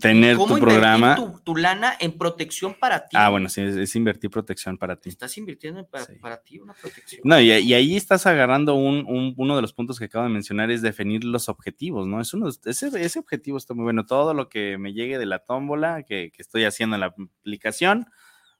[0.00, 1.14] Tener cómo tu programa.
[1.14, 3.16] tu, tu lana en protección para ti.
[3.18, 5.10] Ah, bueno, sí, es, es invertir protección para ti.
[5.10, 6.14] Estás invirtiendo en para, Sí.
[6.20, 7.20] para ti una protección.
[7.24, 10.30] No, y, y ahí estás agarrando un, un- uno de los puntos que acabo de
[10.32, 12.20] mencionar, es definir los objetivos, ¿no?
[12.20, 14.06] Es uno, ese, ese objetivo está muy bueno.
[14.06, 18.06] Todo lo que me llegue de la tómbola que, que estoy haciendo en la aplicación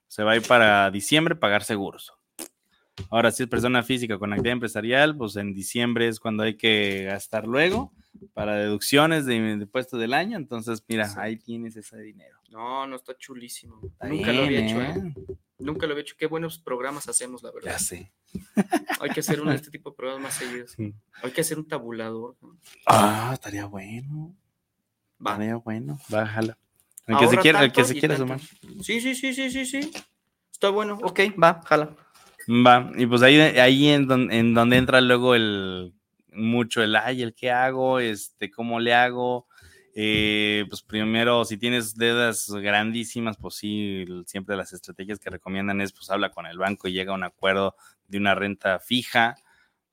[0.07, 2.11] se va a ir para diciembre pagar seguros.
[3.09, 7.03] Ahora, si es persona física con actividad empresarial, pues en diciembre es cuando hay que
[7.03, 7.91] gastar luego
[8.33, 10.37] para deducciones de, de del año.
[10.37, 11.15] Entonces, mira, Sí.
[11.19, 12.37] ahí tienes ese dinero.
[12.49, 13.79] No, no está chulísimo.
[13.83, 14.93] Está Nunca lo había hecho, ¿eh?
[14.95, 15.35] ¿eh?
[15.59, 16.15] Nunca lo había hecho.
[16.17, 17.71] Qué buenos programas hacemos, la verdad.
[17.71, 18.11] Ya sé.
[19.01, 20.71] Hay que hacer uno de este tipo de programas más seguidos.
[20.71, 20.93] Sí.
[21.21, 22.35] Hay que hacer un tabulador.
[22.85, 24.33] Ah, estaría bueno.
[25.25, 25.31] Va.
[25.33, 25.99] Estaría bueno.
[26.09, 26.57] Bájala.
[27.07, 28.39] El que se quiera, el que se quiera sumar.
[28.81, 29.91] Sí, sí, sí, sí, sí, sí.
[30.51, 30.97] Está bueno.
[31.03, 31.95] Ok, va, jala.
[32.47, 35.93] Va, y pues ahí, ahí en, don- en donde entra luego el
[36.31, 39.47] mucho el ay, el qué hago, este, cómo le hago.
[39.95, 45.93] Eh, pues primero, si tienes deudas grandísimas, pues sí, siempre las estrategias que recomiendan es
[45.93, 47.75] pues habla con el banco y llega a un acuerdo
[48.07, 49.37] de una renta fija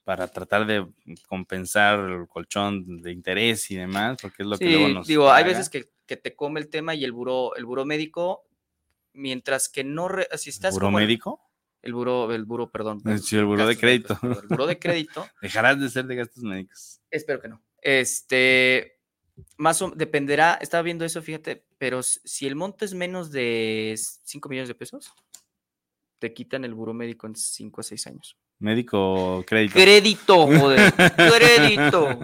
[0.02, 0.84] para tratar de
[1.28, 5.44] compensar el colchón de interés y demás, porque es lo que luego nos digo, hay
[5.44, 8.42] veces que, que te come el tema y el buró, el buró médico,
[9.12, 11.40] mientras que no, re- si estás ¿Buró como en- médico?
[11.82, 13.00] El buró, el buró, perdón.
[13.02, 14.18] perdón, Sí, el buró de crédito.
[14.20, 17.00] perdón, El buró de crédito, Dejarás de ser de gastos médicos.
[17.10, 17.62] espero que no.
[17.80, 18.98] Este,
[19.56, 24.48] más o dependerá, estaba viendo eso, fíjate, pero si el monto es menos de 5
[24.48, 25.12] millones de pesos,
[26.18, 28.36] te quitan el buró médico en 5 a 6 años.
[28.62, 29.74] Médico crédito.
[29.74, 32.18] Crédito, joder, crédito.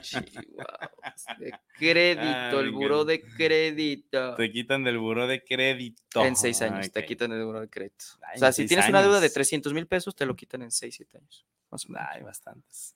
[0.00, 4.34] Chihuahuas, de crédito, el buró de crédito.
[4.36, 6.24] Te quitan del buró de crédito.
[6.24, 8.04] En seis años, te quitan el buró de crédito.
[8.22, 9.32] Ay, o sea, si seis tienes una deuda de años.
[9.34, 11.46] 300 mil pesos, te lo quitan en 6, 7 años.
[11.70, 12.08] Más o menos.
[12.12, 12.94] Ay, bastantes.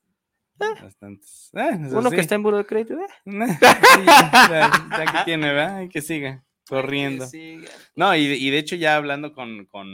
[0.58, 1.50] Bastantes.
[1.54, 2.14] Ah, Uno sí.
[2.16, 3.06] que está en buró de crédito, ¿eh?
[3.24, 5.88] Sí, ya, ya que tiene, ¿verdad?
[5.90, 7.26] Que siga corriendo.
[7.96, 9.88] No, y, de- y de hecho ya hablando con, con,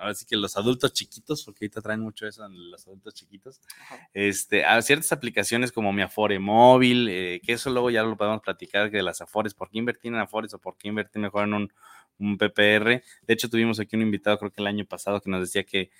[0.00, 3.60] ahora sí que los adultos chiquitos, porque ahorita traen mucho eso en los adultos chiquitos,
[3.82, 4.08] Ajá.
[4.14, 8.40] este, a ciertas aplicaciones como mi Afore móvil, eh, que eso luego ya lo podemos
[8.40, 11.54] platicar de las Afores, ¿por qué invertir en Afores o por qué invertir mejor en
[11.54, 11.72] un,
[12.18, 13.02] un PPR?
[13.22, 15.90] De hecho tuvimos aquí un invitado, creo que el año pasado, que nos decía que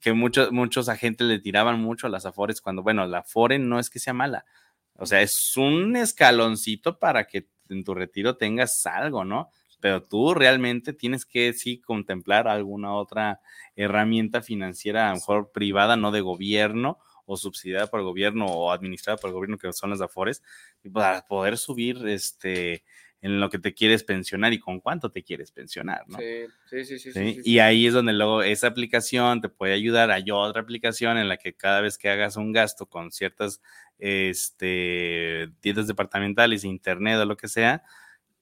[0.00, 3.78] que muchos, muchos agentes le tiraban mucho a las Afores cuando, bueno, la Afore no
[3.78, 4.44] es que sea mala,
[4.94, 9.50] o sea, es un escaloncito para que en tu retiro tengas algo, ¿no?
[9.80, 13.40] Pero tú realmente tienes que sí contemplar alguna otra
[13.76, 18.72] herramienta financiera, a lo mejor privada, no de gobierno o subsidiada por el gobierno o
[18.72, 20.42] administrada por el gobierno, que son las Afores,
[20.92, 22.84] para poder subir este
[23.20, 26.18] en lo que te quieres pensionar y con cuánto te quieres pensionar, ¿no?
[26.18, 30.10] Sí, sí, sí, sí, Y ahí es donde luego esa aplicación te puede ayudar.
[30.10, 33.60] Hay otra aplicación en la que cada vez que hagas un gasto con ciertas
[33.98, 37.82] este, tiendas departamentales, internet o lo que sea,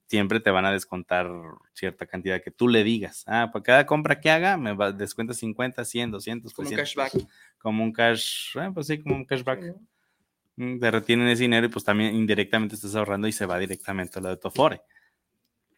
[0.08, 1.28] siempre te van a descontar
[1.72, 3.24] cierta cantidad que tú le digas.
[3.26, 7.10] Ah, por cada compra que haga, me va, descuenta 50, 100, 200, Como un 300
[7.12, 7.28] cashback.
[7.58, 9.62] Como un cash, eh, pues sí, como un cashback.
[9.62, 9.70] Sí.
[10.56, 14.18] Mm, Te retienen ese dinero y pues también indirectamente estás ahorrando y se va directamente
[14.18, 14.80] a lo de tu Afore.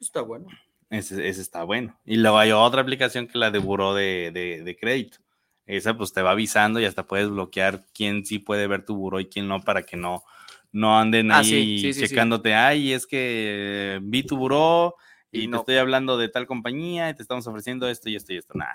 [0.01, 0.47] Está bueno.
[0.91, 1.99] Ese, ese está bueno.
[2.05, 5.19] Y luego hay otra aplicación que la de buró de, de- de crédito.
[5.67, 9.21] Esa pues te va avisando y hasta puedes bloquear quién sí puede ver tu buró
[9.21, 10.23] y quién no para que no,
[10.73, 12.09] no anden Ah, ahí sí, sí, sí, sí.
[12.09, 12.55] checándote.
[12.55, 14.95] Ay, es que eh, vi tu buró
[15.31, 15.59] y, Y te no.
[15.59, 18.55] estoy hablando de tal compañía y te estamos ofreciendo esto y esto y esto.
[18.57, 18.67] Nah,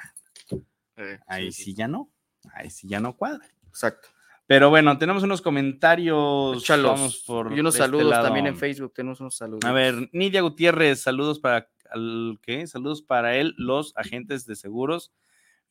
[0.97, 2.11] Eh, ahí sí, ya no.
[2.53, 3.45] Ahí sí ya no cuadra.
[3.67, 4.09] Exacto.
[4.45, 6.67] Pero bueno, tenemos unos comentarios.
[6.67, 8.25] Vamos por y unos este saludos lado.
[8.25, 8.93] también en Facebook.
[8.93, 9.63] Tenemos unos saludos.
[9.65, 12.67] A ver, Nidia Gutiérrez, saludos para al- ¿qué?
[12.67, 15.11] Saludos para él, los agentes de seguros.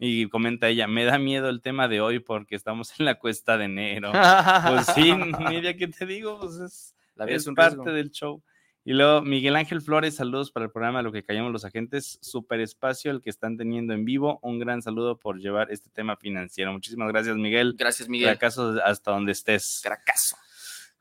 [0.04, 3.56] Y comenta ella, me da miedo el tema de hoy porque estamos en la cuesta
[3.56, 4.10] de enero.
[4.10, 5.12] Pues sí,
[5.48, 6.40] Nidia, ¿qué te digo?
[6.40, 7.92] Pues es, La vida es parte riesgo.
[7.92, 8.42] del show.
[8.84, 12.58] Y luego Miguel Ángel Flores, saludos para el programa Lo que callamos los agentes, super
[12.58, 14.40] espacio el que están teniendo en vivo.
[14.42, 16.72] Un gran saludo por llevar este tema financiero.
[16.72, 17.76] Muchísimas gracias, Miguel.
[17.78, 18.30] Gracias, Miguel.
[18.30, 19.82] Fracaso hasta donde estés.
[19.84, 20.36] Fracaso.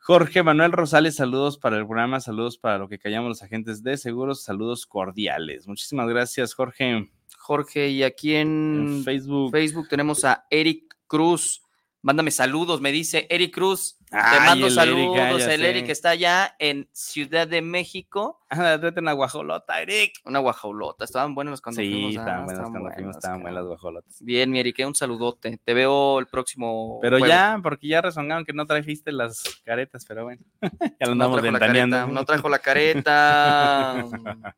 [0.03, 3.97] Jorge Manuel Rosales, saludos para el programa, saludos para lo que callamos los agentes de
[3.97, 5.67] seguros, saludos cordiales.
[5.67, 7.11] Muchísimas gracias, Jorge.
[7.37, 9.51] Jorge, y aquí En en Facebook.
[9.51, 11.61] Facebook tenemos a Eric Cruz.
[12.03, 13.97] Mándame saludos, me dice Eric Cruz.
[14.09, 15.17] Te mando el Eric, saludos.
[15.19, 15.69] ah, el sé.
[15.69, 18.37] Eric está allá en Ciudad de México.
[18.53, 20.15] Ah, tráete una guajolota, Eric.
[20.25, 21.05] Una guajaulota.
[21.05, 22.17] Estaban buenos cuando Sí, fuimos.
[22.17, 24.17] ah, estaban buenas cuando fuimos, buenos, estaban buenas las guajolotas.
[24.21, 25.57] Bien, mi Eric, un saludote.
[25.63, 26.99] Te veo el próximo.
[27.01, 27.33] Pero jueves.
[27.33, 30.41] ya, porque ya rezongaron que no trajiste las caretas, pero bueno,
[30.99, 31.95] ya lo No andamos trajo, la ventaneando.
[31.97, 34.05] careta, no trajo la careta.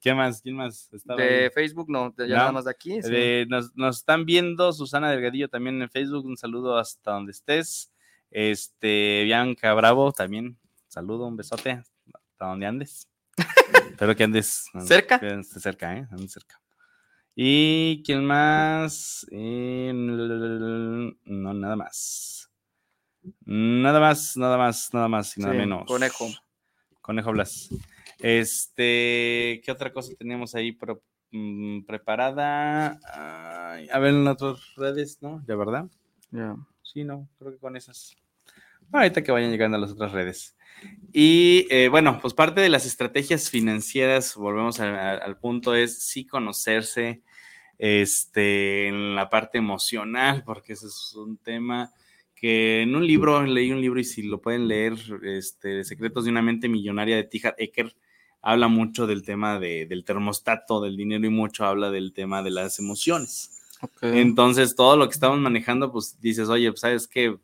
[0.00, 0.42] ¿Qué más?
[0.42, 0.92] ¿Quién más?
[0.92, 1.50] Estaba de ahí?
[1.50, 3.00] Facebook, no, de- ya No, nada más de aquí.
[3.02, 3.10] sí.
[3.10, 6.24] De- nos, nos están viendo Susana Delgadillo también en Facebook.
[6.26, 7.92] Un saludo hasta donde estés.
[8.30, 10.58] Este, Bianca Bravo también.
[10.88, 11.70] Saludo, un besote
[12.12, 13.08] hasta donde andes.
[13.90, 15.20] Espero que andes ¿Cerca?
[15.20, 16.08] que cerca, ¿eh?
[16.10, 16.60] Andes cerca.
[17.34, 19.26] ¿Y quién más?
[19.30, 22.50] Eh, no, nada más.
[23.44, 25.84] Nada más, nada más, nada más y nada Sí, menos.
[25.86, 26.28] conejo.
[27.02, 27.68] Conejo Blas.
[28.20, 32.98] Este, ¿qué otra cosa tenemos ahí pro- mm, preparada?
[33.12, 35.42] Ay, a ver en otras redes, ¿no?
[35.46, 35.86] ¿De verdad?
[36.30, 36.56] Ya.
[36.82, 38.16] Sí, no, creo que con esas.
[38.92, 40.56] Ahorita que vayan llegando a las otras redes.
[41.12, 46.02] Y eh, bueno, pues parte de las estrategias financieras, volvemos a- a- al punto, es
[46.02, 47.22] sí conocerse
[47.78, 51.92] este, en la parte emocional, porque ese es un tema
[52.34, 56.30] que en un libro, leí un libro y si lo pueden leer, este, Secretos de
[56.30, 57.40] una mente millonaria de T.
[57.44, 57.94] Harv Eker,
[58.42, 62.50] habla mucho del tema de- del termostato, del dinero y mucho habla del tema de
[62.50, 63.52] las emociones.
[64.16, 67.36] Entonces, todo lo que estamos manejando, pues dices, oye, pues sabes que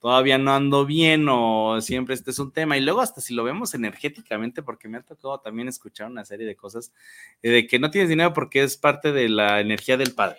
[0.00, 2.76] todavía no ando bien o siempre este es un tema.
[2.76, 6.46] Y luego hasta si lo vemos energéticamente, porque me ha tocado también escuchar una serie
[6.46, 6.92] de cosas
[7.42, 10.38] eh, de que no tienes dinero porque es parte de la energía del padre.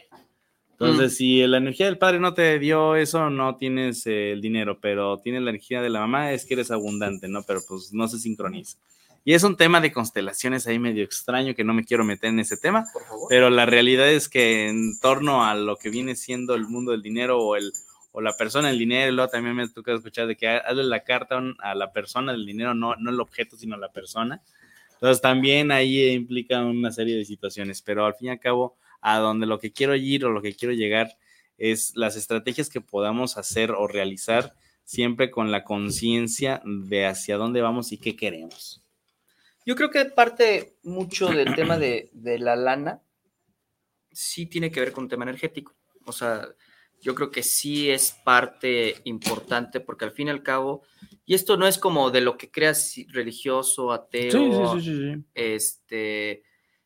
[0.71, 4.79] Entonces, si la energía del padre no te dio eso, no tienes eh, el dinero,
[4.82, 7.43] pero tienes la energía de la mamá, es que eres abundante, ¿no?
[7.43, 8.77] Pero pues no se sincroniza.
[9.26, 12.40] Y es un tema de constelaciones ahí medio extraño que no me quiero meter en
[12.40, 13.28] ese tema, Por favor.
[13.30, 17.02] pero la realidad es que en torno a lo que viene siendo el mundo del
[17.02, 17.72] dinero o, el,
[18.12, 21.04] o la persona del dinero, y luego también me toca escuchar de que hazle la
[21.06, 24.42] carta a la persona del dinero, no, no el objeto, sino la persona.
[24.94, 29.20] Entonces también ahí implica una serie de situaciones, pero al fin y al cabo, a
[29.20, 31.18] donde lo que quiero ir o lo que quiero llegar
[31.58, 37.62] es las estrategias que podamos hacer o realizar siempre con la conciencia de hacia dónde
[37.62, 38.83] vamos y qué queremos.
[39.65, 43.02] Yo creo que parte mucho del tema de, de la lana
[44.12, 45.76] sí tiene que ver con un tema energético.
[46.06, 46.47] O sea,
[47.02, 50.84] yo creo que sí es parte importante porque al fin y al cabo,
[51.26, 55.23] y esto no es como de lo que creas religioso, ateo, sí.
[55.34, 56.43] este,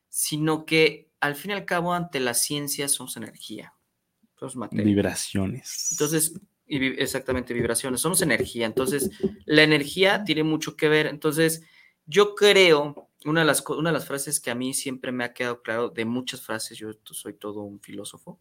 [0.09, 3.73] sino que al fin y al cabo ante la ciencia somos energía,
[4.39, 4.85] somos materia.
[4.85, 5.89] Vibraciones.
[5.91, 8.65] Entonces, y vi- exactamente, vibraciones, somos energía.
[8.65, 9.09] Entonces,
[9.45, 11.07] la energía tiene mucho que ver.
[11.07, 11.63] Entonces,
[12.07, 15.33] yo creo, una de las, una de las frases que a mí siempre me ha
[15.33, 18.39] quedado claro, de muchas frases, yo soy todo un filósofo,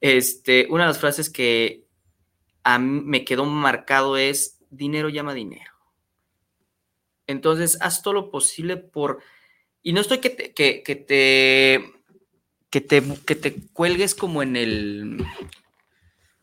[0.00, 1.86] este, una de las frases que
[2.64, 5.72] a mí me quedó marcado es, dinero llama dinero.
[7.26, 9.20] Entonces, haz todo lo posible por...
[9.82, 11.92] Y no estoy que te, que, que te,
[12.70, 15.24] que te, que te cuelgues como en el...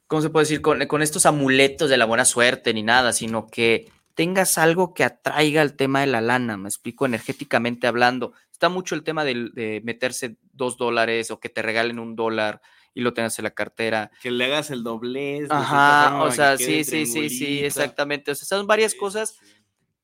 [0.07, 0.61] ¿Cómo se puede decir?
[0.61, 5.03] Con, con estos amuletos de la buena suerte ni nada, sino que tengas algo que
[5.03, 8.33] atraiga el tema de la lana, me explico energéticamente hablando.
[8.51, 12.61] Está mucho el tema de, meterse dos dólares o que te regalen un dólar
[12.93, 14.09] y lo tengas en la cartera.
[14.21, 15.51] que le hagas el doblez.
[15.51, 18.31] Ajá, o sea, sí, sí, sí, sí, exactamente.
[18.31, 19.45] O sea, son varias Sí, cosas sí.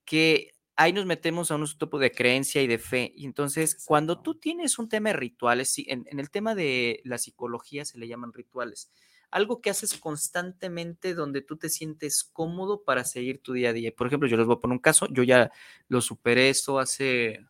[0.03, 3.13] que ahí nos metemos a un tipo de creencia y de fe.
[3.15, 6.99] Y entonces, cuando tú tienes un tema de rituales, sí, en, en el tema de
[7.05, 8.91] la psicología se le llaman rituales.
[9.31, 13.93] Algo que haces constantemente donde tú te sientes cómodo para seguir tu día a día.
[13.95, 15.07] Por ejemplo, yo les voy a poner un caso.
[15.09, 15.51] Yo ya
[15.87, 17.45] lo superé eso hace,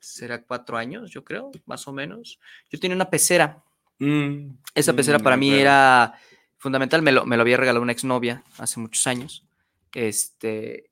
[0.00, 2.40] será cuatro años, yo creo, más o menos.
[2.70, 3.62] Yo tenía una pecera.
[3.98, 6.14] Mm, Esa pecera mm, para mí era
[6.58, 9.46] fundamental, me lo, me lo había regalado una exnovia hace muchos años.
[9.94, 10.90] Este,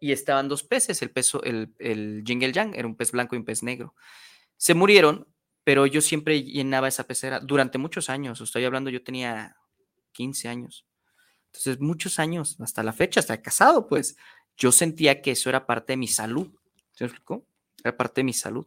[0.00, 3.38] y estaban dos peces, el, peso, el, el Jingle Yang, era un pez blanco y
[3.38, 3.94] un pez negro.
[4.56, 5.28] Se murieron,
[5.64, 8.40] pero yo siempre llenaba esa pecera durante muchos años.
[8.40, 9.56] Estoy hablando, yo tenía
[10.12, 10.86] 15 años.
[11.46, 14.16] Entonces, muchos años, hasta la fecha, hasta casado, pues
[14.56, 16.52] yo sentía que eso era parte de mi salud.
[16.92, 17.46] ¿Se explicó?
[17.84, 18.66] Era parte de mi salud.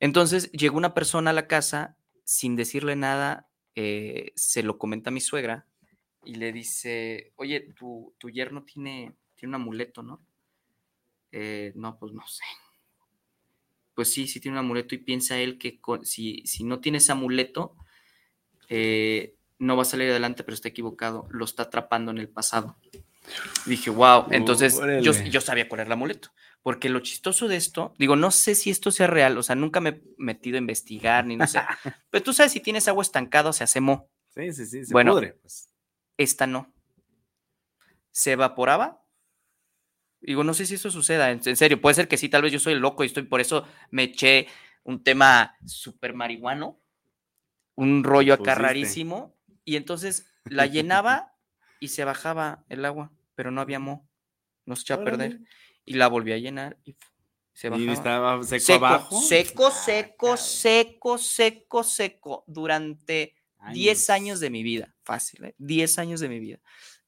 [0.00, 5.12] Entonces, llegó una persona a la casa sin decirle nada, eh, se lo comenta a
[5.12, 5.66] mi suegra
[6.24, 10.24] y le dice, oye, tu, tu yerno tiene, tiene un amuleto, ¿no?
[11.32, 12.44] "Eh, no, pues no sé.
[13.94, 16.98] Pues sí, sí tiene un amuleto y piensa él que con- si, si no tiene
[16.98, 17.76] ese amuleto,
[18.68, 22.76] eh, no va a salir adelante, pero está equivocado, lo está atrapando en el pasado.
[23.66, 26.30] Dije, wow, entonces yo, yo sabía cuál era el amuleto.
[26.62, 29.80] Porque lo chistoso de esto, digo, no sé si esto sea real, o sea, nunca
[29.80, 31.58] me he metido a investigar ni no sé.
[32.10, 34.08] pero tú sabes si tienes agua estancada se hace mo.
[34.34, 35.12] Sí, sí, sí, se Bueno.
[35.12, 35.68] pudre, pues.
[36.16, 36.72] Esta no.
[38.10, 39.01] Se evaporaba.
[40.22, 42.52] Digo, no sé si eso suceda, en, en serio, puede ser que sí, tal vez
[42.52, 44.46] yo soy el loco y estoy, por eso me eché
[44.84, 46.80] un tema súper marihuano,
[47.74, 48.60] un rollo acá pusiste.
[48.60, 51.34] rarísimo, y entonces la llenaba
[51.80, 54.08] y se bajaba el agua, pero no había mo,
[54.66, 55.40] no se echaba a perder,
[55.84, 56.96] y la volví a llenar y
[57.52, 57.92] se Y bajaba.
[57.92, 59.20] estaba seco, Seco, abajo.
[59.20, 63.34] seco, seco, seco, seco, seco, durante
[63.72, 65.54] 10 años de mi vida, fácil, ¿eh?
[65.58, 66.60] 10 años de mi vida.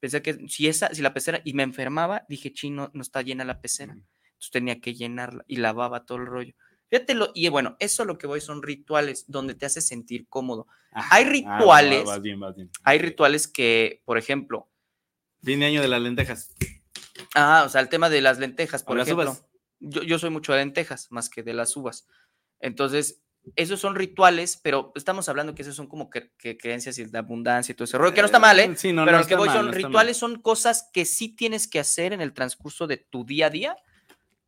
[0.05, 3.43] Pensé que si esa, si la pecera, y me enfermaba, dije, chino, no está llena
[3.43, 3.93] la pecera.
[3.93, 6.53] Entonces tenía que llenarla y lavaba todo el rollo.
[6.91, 10.67] Fíjatelo, y bueno, eso lo que voy son rituales donde te hace sentir cómodo.
[10.91, 12.05] Hay Ah, rituales.
[12.05, 12.69] vas bien, vas bien.
[12.83, 14.69] Hay rituales que, por ejemplo,
[15.41, 16.53] de año de las lentejas.
[17.33, 19.31] ah, o sea, el tema de las lentejas, por las ejemplo.
[19.31, 19.43] uvas.
[19.79, 22.07] Yo, yo soy mucho de lentejas más que de las uvas.
[22.59, 23.23] Entonces,
[23.55, 27.71] esos son rituales, pero estamos hablando que esos son como que, creencias y de abundancia
[27.73, 28.73] y todo ese rollo, que no está mal, ¿eh?
[28.75, 29.83] Sí, no, pero no lo que voy mal, son no mal.
[29.83, 33.49] rituales, son cosas que sí tienes que hacer en el transcurso de tu día a
[33.49, 33.77] día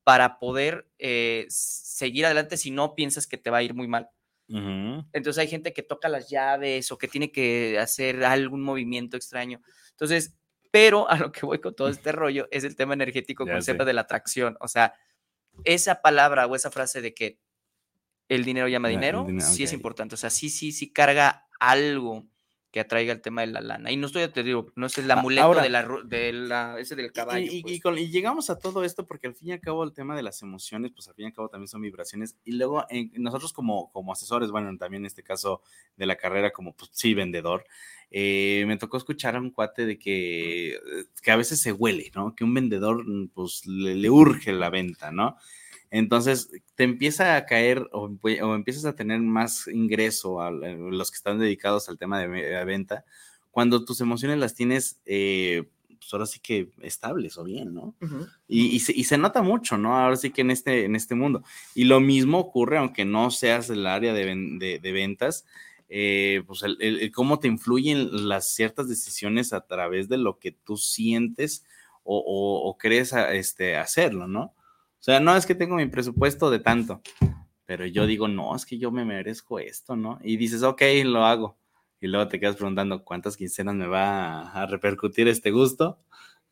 [0.03, 4.09] para poder eh, seguir adelante si no piensas que te va a ir muy mal.
[4.49, 9.59] Entonces hay gente que toca las llaves o que tiene que hacer algún movimiento extraño.
[9.91, 10.37] Entonces,
[10.71, 13.83] pero a lo que voy con todo este rollo es el tema energético, Ya concepto
[13.83, 13.87] sé.
[13.87, 14.55] de la atracción.
[14.61, 14.93] O sea,
[15.65, 17.39] esa palabra o esa frase de que
[18.29, 20.15] el dinero llama dinero, dinero, sí es importante.
[20.15, 22.25] O sea, sí, sí, sí carga algo
[22.69, 23.91] que atraiga el tema de la lana.
[23.91, 26.95] Y no estoy, te digo, no es el amuleto ahora- de la, de la- ese
[26.97, 27.49] del caballo.
[27.49, 27.73] Y, y- pues.
[27.75, 30.15] y con- y llegamos a todo esto porque al fin y al cabo el tema
[30.17, 32.35] de las emociones, pues al fin y al cabo también son vibraciones.
[32.43, 35.61] Y luego en- nosotros como, como asesores, bueno, también en este caso
[35.95, 37.65] de la carrera como, pues sí, vendedor,
[38.11, 40.79] eh, me tocó escuchar a un cuate de que, eh,
[41.23, 42.35] que a veces se huele, ¿no?
[42.35, 45.37] Que un vendedor, mm, pues le, le urge la venta, ¿no?
[45.91, 51.11] Entonces te empieza a caer o, o empiezas a tener más ingreso a la- los
[51.11, 53.05] que están dedicados al tema de venta
[53.51, 55.63] cuando tus emociones las tienes, eh,
[55.99, 57.95] pues ahora sí que estables o bien, ¿no?
[58.47, 59.97] Y, y se, y se nota mucho, ¿no?
[59.97, 61.43] Ahora sí que en este, en este mundo.
[61.73, 65.45] Y lo mismo ocurre, aunque no seas del área de, ven- de- de ventas,
[65.89, 70.37] eh, pues el, el- el cómo te influyen las ciertas decisiones a través de lo
[70.37, 71.65] que tú sientes
[72.03, 74.53] o, o- o crees a- este, hacerlo, ¿no?
[74.99, 77.01] O sea, no es que tengo mi presupuesto de tanto,
[77.65, 80.19] pero yo digo, no, es que yo me merezco esto, ¿no?
[80.23, 81.57] Y dices, ok, lo hago.
[81.99, 85.99] Y luego te quedas preguntando cuántas quincenas me va a, repercutir este gusto.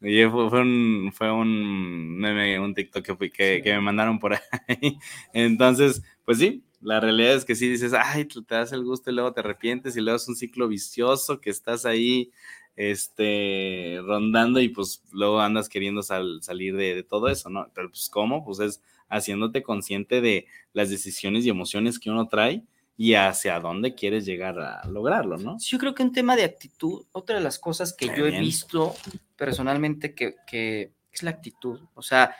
[0.01, 4.19] Y fue, fue un, fue un meme, un TikTok que, fui- que, que me mandaron
[4.19, 4.33] por
[4.67, 4.97] ahí.
[5.33, 9.13] Entonces, pues sí, la realidad es que sí dices, ay, te das el gusto y
[9.13, 12.31] luego te arrepientes y luego es un ciclo vicioso que estás ahí
[12.75, 17.69] este, rondando y pues luego andas queriendo sal- salir de, de todo eso, ¿no?
[17.73, 18.43] Pero pues ¿cómo?
[18.43, 22.63] Pues es haciéndote consciente de las decisiones y emociones que uno trae
[22.97, 25.57] y hacia dónde quieres llegar a lograrlo, ¿no?
[25.59, 28.31] Yo creo que un tema de actitud, otra de las cosas que Qué yo he
[28.31, 28.41] bien.
[28.43, 28.95] visto
[29.35, 31.79] personalmente que, que es la actitud.
[31.93, 32.35] O sea,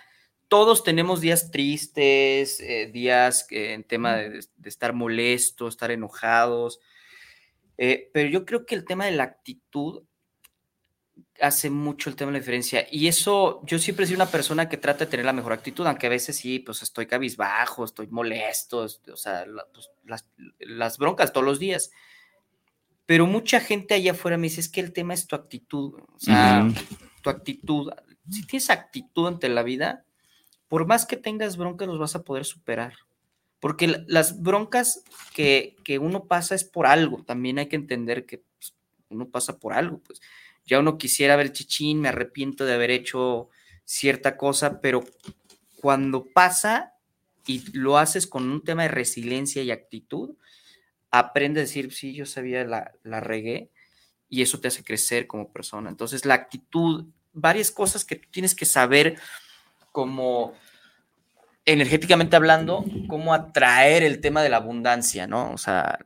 [0.48, 6.80] todos tenemos días tristes, eh, días que en tema de, de estar molestos, estar enojados,
[7.78, 10.04] eh, pero yo creo que el tema de la actitud
[11.42, 12.88] hace mucho el tema de la diferencia.
[12.92, 16.08] Y eso, yo siempre sido una persona que trata de tener la mejor actitud, aunque
[16.08, 20.26] a veces sí, pues estoy cabizbajo, estoy molesto, es- o sea, la- pues, las,
[20.60, 21.92] las broncas todos los días.
[23.06, 26.20] Pero mucha gente allá afuera me dice, es que el tema es tu actitud, o
[26.20, 26.68] sea,
[27.22, 27.92] tu actitud.
[28.30, 30.06] Si tienes actitud ante la vida,
[30.68, 32.94] por más que tengas broncas, los vas a poder superar.
[33.60, 37.24] Porque la- las broncas que, que uno pasa es por algo.
[37.24, 38.74] También hay que entender que pues,
[39.10, 40.00] uno pasa por algo.
[40.00, 40.20] Pues
[40.66, 43.50] ya uno quisiera ver chichín, me arrepiento de haber hecho
[43.84, 45.04] cierta cosa, pero
[45.82, 46.94] cuando pasa
[47.46, 50.36] y lo haces con un tema de resiliencia y actitud,
[51.12, 53.70] aprende a decir, sí, yo sabía, la, la regué,
[54.30, 55.90] y eso te hace crecer como persona.
[55.90, 59.18] Entonces, la actitud, varias cosas que tú tienes que saber
[59.92, 60.54] como
[61.66, 65.52] energéticamente hablando, cómo atraer el tema de la abundancia, ¿no?
[65.52, 66.00] O sea,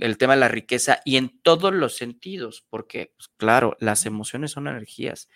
[0.00, 4.52] el tema de la riqueza y en todos los sentidos, porque, pues, claro, las emociones
[4.52, 5.28] son energías.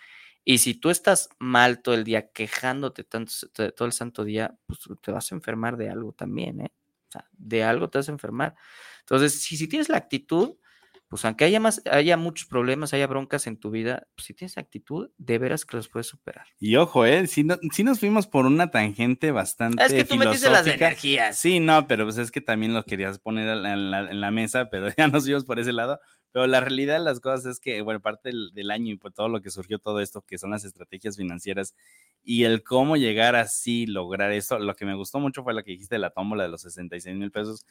[0.44, 3.32] Y si tú estás mal todo el día, quejándote tanto,
[3.76, 6.72] todo el santo día, pues te vas a enfermar de algo también, ¿eh?
[7.08, 8.56] O sea, de algo te vas a enfermar.
[9.00, 10.56] Entonces, si, si tienes la actitud,
[11.12, 14.56] pues aunque haya, más, haya muchos problemas, haya broncas en tu vida, pues, si tienes
[14.56, 16.46] actitud, de veras que los puedes superar.
[16.58, 17.26] Y ojo, ¿eh?
[17.26, 21.38] Sí, no- sí nos fuimos por una tangente bastante Es que tú metiste las energías.
[21.38, 24.20] Sí, no, pero pues es que también lo querías poner en la, en la- en
[24.22, 26.00] la mesa, pero ya nos fuimos por ese lado.
[26.32, 29.12] Pero la realidad de las cosas es que, bueno, parte del, del año y por
[29.12, 31.74] todo lo que surgió todo esto, que son las estrategias financieras
[32.24, 35.72] y el cómo llegar así, lograr eso, lo que me gustó mucho fue lo que
[35.72, 37.66] dijiste de la tómbola de los 66 mil pesos,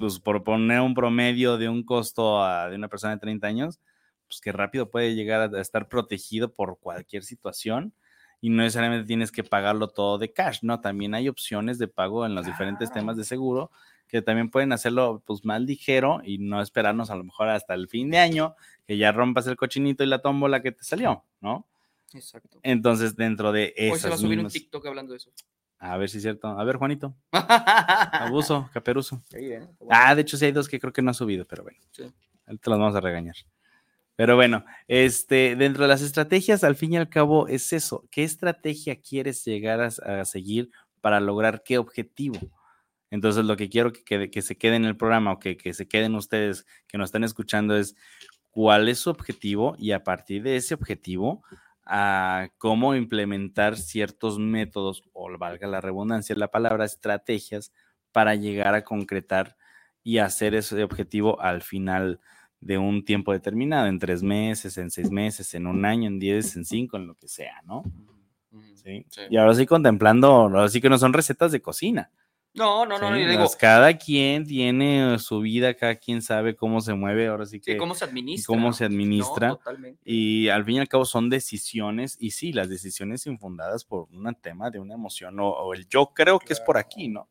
[0.00, 3.78] pues por poner un promedio de un costo a- de una persona de 30 años,
[4.26, 7.92] pues que rápido puede llegar a, estar protegido por cualquier situación
[8.40, 10.80] y no necesariamente tienes que pagarlo todo de cash, ¿no?
[10.80, 13.70] También hay opciones de pago en los diferentes temas de seguro
[14.08, 17.86] que también pueden hacerlo pues más ligero y no esperarnos a lo mejor hasta el
[17.86, 21.68] fin de año que ya rompas el cochinito y la tómbola que te salió, ¿no?
[22.12, 22.58] Exacto.
[22.62, 24.52] Entonces, dentro de Hoy se va a subir un mismas...
[24.54, 25.30] TikTok hablando de eso.
[25.80, 26.46] A ver si es cierto.
[26.48, 27.14] A ver, Juanito.
[27.32, 29.22] Abuso, caperuso.
[29.30, 29.60] Sí, ¿eh?
[29.78, 29.88] Bueno.
[29.90, 31.78] Ah, de hecho sí hay dos que creo que no ha subido, pero bueno.
[31.92, 32.04] Sí.
[32.46, 33.34] Ahorita los vamos a regañar.
[34.16, 38.04] Pero bueno, este, dentro de las estrategias, al fin y al cabo, es eso.
[38.10, 39.86] ¿Qué estrategia quieres llegar a,
[40.20, 40.70] a seguir
[41.00, 42.38] para lograr qué objetivo?
[43.10, 45.72] Entonces, lo que quiero que, quede- que se quede en el programa o que, que
[45.72, 47.96] se queden ustedes que nos están escuchando es
[48.50, 51.42] cuál es su objetivo y a partir de ese objetivo,
[51.92, 57.72] a cómo implementar ciertos métodos, o valga la redundancia, la palabra estrategias,
[58.12, 59.56] para llegar a concretar
[60.04, 62.20] y hacer ese objetivo al final
[62.60, 66.54] de un tiempo determinado, en tres meses, en seis meses, en un año, en diez,
[66.54, 67.82] en cinco, en lo que sea, ¿no?
[68.76, 69.04] ¿Sí?
[69.28, 72.12] Y ahora sí contemplando, ahora sí que no son recetas de cocina.
[72.52, 73.24] No, no, no, ¿sí?
[73.24, 77.72] digo, cada quien tiene su vida, cada quien sabe cómo se mueve, ahora sí que
[77.72, 78.46] sí, cómo se administra.
[78.48, 78.86] cómo se ¿no?
[78.88, 79.48] administra.
[79.48, 80.00] No, totalmente.
[80.04, 84.34] y al fin y al cabo son decisiones, y sí, las decisiones infundadas por un
[84.34, 87.28] tema de una emoción, o, o el yo creo que es por aquí, ¿no?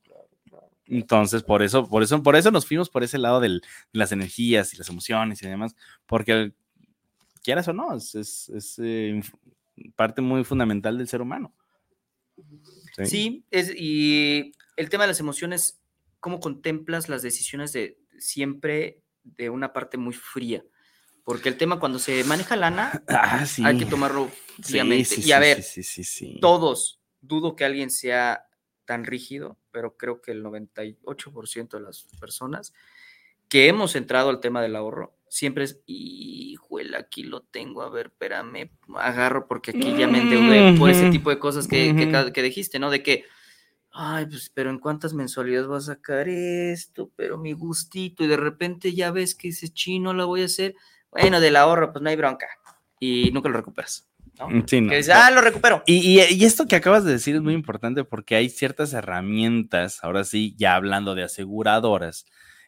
[0.86, 4.12] Entonces, por eso, por eso, por eso nos fuimos por ese lado del- de las
[4.12, 5.76] energías y las emociones y demás,
[6.08, 6.54] porque
[7.44, 9.22] quieras o no, es, es- es, eh,
[9.96, 11.54] parte muy fundamental del ser humano.
[13.06, 15.82] Sí, es, y el tema de las emociones,
[16.22, 20.64] ¿cómo contemplas las decisiones de siempre de una parte muy fría?
[21.26, 23.62] Porque el tema cuando se maneja lana, Ah, sí.
[23.66, 25.04] hay que tomarlo fríamente.
[25.04, 25.64] sí, y sí, a ver,
[26.40, 28.48] todos, dudo que alguien sea
[28.86, 32.74] tan rígido, pero creo que el 98% de las personas
[33.50, 38.08] que hemos entrado al tema del ahorro, siempre es, híjole, aquí lo tengo, a ver,
[38.08, 42.42] espérame, agarro porque aquí ya me endeudé por ese tipo de cosas que, que que
[42.44, 42.90] dijiste, ¿no?
[42.90, 43.26] De que,
[43.92, 47.12] ay, pues, pero ¿en cuántas mensualidades voy a sacar esto?
[47.16, 50.76] Pero mi gustito, y de repente ya ves que ese chino la voy a hacer,
[51.12, 52.48] bueno, del ahorro, pues no hay bronca,
[53.00, 54.50] y nunca lo recuperas, ¿no?
[54.50, 54.90] Mm, Sí, no.
[54.92, 55.84] Que dices, ah, lo recupero.
[55.86, 60.04] Y, y- y esto que acabas de decir es muy importante porque hay ciertas herramientas,
[60.04, 62.26] ahora sí, ya hablando de aseguradoras,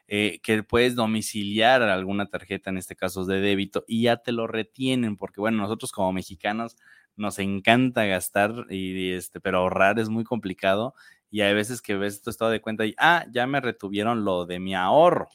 [0.08, 4.46] eh, que puedes domiciliar alguna tarjeta, en este caso de débito, y ya te lo
[4.48, 6.76] retienen, porque bueno, nosotros como mexicanos
[7.22, 10.94] nos encanta gastar, y, este, pero ahorrar es muy complicado.
[11.30, 14.46] Y hay veces que ves tu estado de cuenta y, ah, ya me retuvieron lo
[14.46, 15.30] de mi ahorro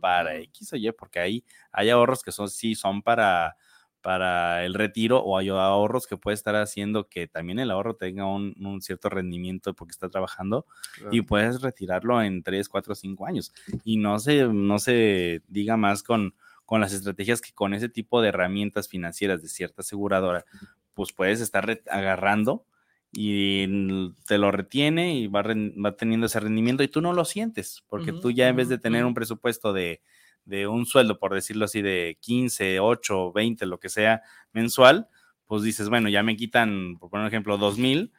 [0.00, 0.36] para.
[0.36, 3.56] X o Y, porque ahí hay ahorros que son, sí, son para,
[4.00, 8.24] para el retiro o hay ahorros que puede estar haciendo que también el ahorro tenga
[8.24, 10.64] un, un cierto rendimiento porque está trabajando
[11.10, 13.52] y puedes retirarlo en 3, 4, 5 años.
[13.84, 16.34] Y no se, no se diga más con,
[16.64, 20.46] con las estrategias que con ese tipo de herramientas financieras de cierta aseguradora,
[20.94, 22.66] pues puedes estar agarrando
[23.12, 27.84] y te lo retiene y va, va teniendo ese rendimiento y tú no lo sientes,
[27.88, 30.00] porque tú ya en vez de tener un presupuesto de,
[30.44, 34.22] de un sueldo, por decirlo así, de 15, 8, 20, lo que sea
[34.52, 35.08] mensual,
[35.46, 38.12] pues dices, bueno, ya me quitan, por poner un ejemplo, 2 mil,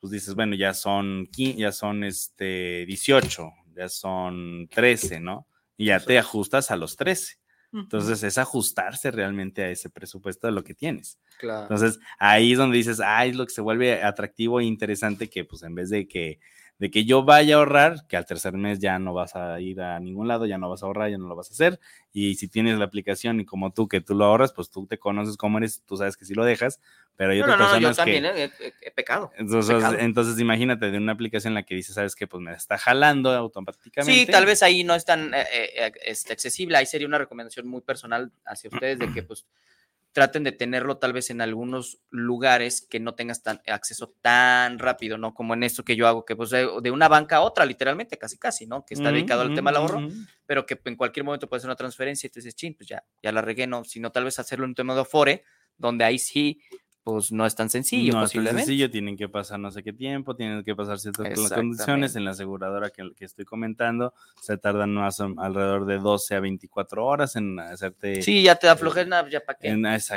[0.00, 5.48] pues dices, bueno, ya son, ya son este, 18, ya son 13, ¿no?
[5.76, 7.38] Y ya te ajustas a los 13.
[7.72, 11.18] Entonces es ajustarse realmente a ese presupuesto de lo que tienes.
[11.38, 11.62] Claro.
[11.62, 15.44] Entonces ahí es donde dices, ah, es lo que se vuelve atractivo e interesante que
[15.44, 16.40] pues en vez de que,
[16.78, 19.80] de que yo vaya a ahorrar, que al tercer mes ya no vas a ir
[19.80, 21.80] a ningún lado, ya no vas a ahorrar, ya no lo vas a hacer.
[22.12, 24.96] Y si tienes la aplicación y como tú que tú lo ahorras, pues tú te
[24.98, 26.80] conoces cómo eres, tú sabes que sí lo dejas,
[27.16, 28.20] pero hay no, otras no, no, yo personas que...
[28.20, 28.52] también ¿eh?
[28.60, 29.32] he, he- he pecado.
[29.36, 29.98] Entonces, Pecado.
[29.98, 33.32] entonces imagínate de una aplicación en la que dices, sabes que pues me está jalando
[33.32, 34.12] automáticamente.
[34.12, 36.76] Sí, tal vez ahí no es tan eh, eh, este, accesible.
[36.78, 39.44] Ahí sería una recomendación muy personal hacia ustedes de que pues
[40.12, 45.18] traten de tenerlo tal vez en algunos lugares que no tengas tan, acceso tan rápido,
[45.18, 45.34] ¿no?
[45.34, 48.18] Como en esto que yo hago, que pues de, de una banca a otra, literalmente,
[48.18, 48.84] casi casi, ¿no?
[48.84, 50.06] Que está Ujú, dedicado al tema del ujú, ahorro,
[50.46, 53.04] pero que en cualquier momento puede ser una transferencia y te dices, chin, pues ya,
[53.22, 55.44] ya la regué, no, sino tal vez hacerlo en un tema de Afore,
[55.76, 56.60] donde ahí sí,
[57.12, 59.92] pues no es tan sencillo, no es tan sencillo, tienen que pasar no sé qué
[59.92, 62.16] tiempo, tienen que pasar ciertas condiciones.
[62.16, 66.40] En la aseguradora que, que estoy comentando, se tardan más o- alrededor de 12 a
[66.40, 68.20] 24 horas en hacerte.
[68.22, 69.70] Sí, ya te da flojera, ya para qué.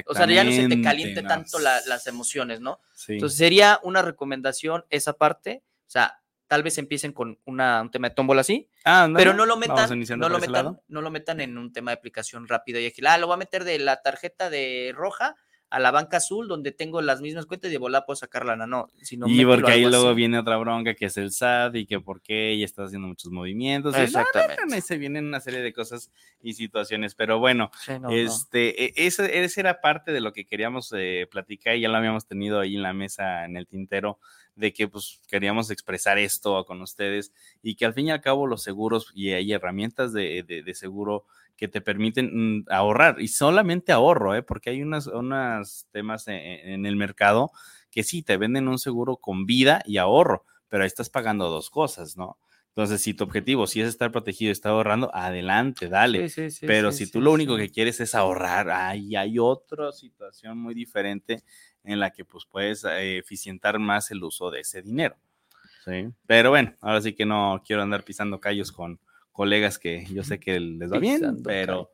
[0.08, 2.80] O sea, ya no se te caliente no, tanto la- las emociones, ¿no?
[2.94, 3.14] Sí.
[3.14, 6.18] Entonces sería una recomendación esa parte, o sea,
[6.48, 9.56] tal vez empiecen con una, un tema de tómbola así, Ah, ándale, pero no lo
[9.56, 13.08] metan, no lo metan, no lo metan en un tema de aplicación rápida y ágil.
[13.08, 15.36] Ah, lo voy a meter de la tarjeta de roja
[15.72, 18.68] a la banca azul donde tengo las mismas cuentas y de volada puedo sacar lana,
[18.68, 20.16] no, sino y porque ahí luego así.
[20.18, 23.32] viene otra bronca que es el SAT y que por qué ella está haciendo muchos
[23.32, 23.94] movimientos.
[23.94, 24.62] y no, no, Exactamente.
[24.68, 26.12] no, y se vienen una serie de cosas
[26.42, 28.12] y situaciones, pero bueno, Sí, no, no.
[28.12, 31.96] este, e- ese, ese era parte de lo que queríamos eh, platicar y ya lo
[31.98, 34.20] habíamos tenido ahí en la mesa, en el tintero,
[34.56, 37.32] de que pues queríamos expresar esto con ustedes
[37.64, 40.74] y que al fin y al cabo los seguros y hay herramientas de, de- de
[40.76, 41.26] seguro
[41.62, 44.42] que te permiten mm, ahorrar y solamente ahorro, ¿eh?
[44.42, 47.52] porque hay unas, unas temas en, en el mercado
[47.92, 51.70] que sí, te venden un seguro con vida y ahorro, pero ahí estás pagando dos
[51.70, 52.40] cosas, ¿no?
[52.70, 56.30] Entonces, si tu objetivo sí es estar protegido y estar ahorrando, adelante, dale.
[56.30, 59.92] Sí, sí, sí, Pero si tú lo único que quieres es ahorrar, ahí hay otra
[59.92, 61.44] situación muy diferente
[61.84, 65.16] en la que pues puedes eh, eficientar más el uso de ese dinero.
[65.86, 66.08] ¿sí?
[66.26, 69.00] Pero bueno, ahora sí que no quiero andar pisando callos con
[69.32, 71.92] colegas que yo sé que les va bien, pero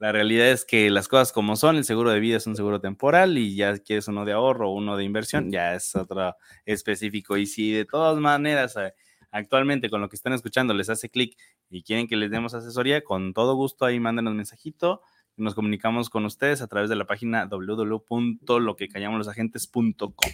[0.00, 2.80] la realidad es que las cosas como son, el seguro de vida es un seguro
[2.80, 6.34] temporal y ya quieres uno de ahorro o uno de inversión, ya es otro
[6.64, 7.36] específico.
[7.36, 8.94] Y si de todas maneras eh,
[9.30, 11.36] actualmente con lo que están escuchando les hace clic
[11.68, 15.02] y quieren que les demos asesoría, con todo gusto ahí mándenos mensajito.
[15.36, 20.32] Nos comunicamos con ustedes a través de la página www.loquecallamoslosagentes.com.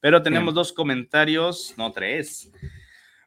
[0.00, 2.50] Pero tenemos dos comentarios, no tres.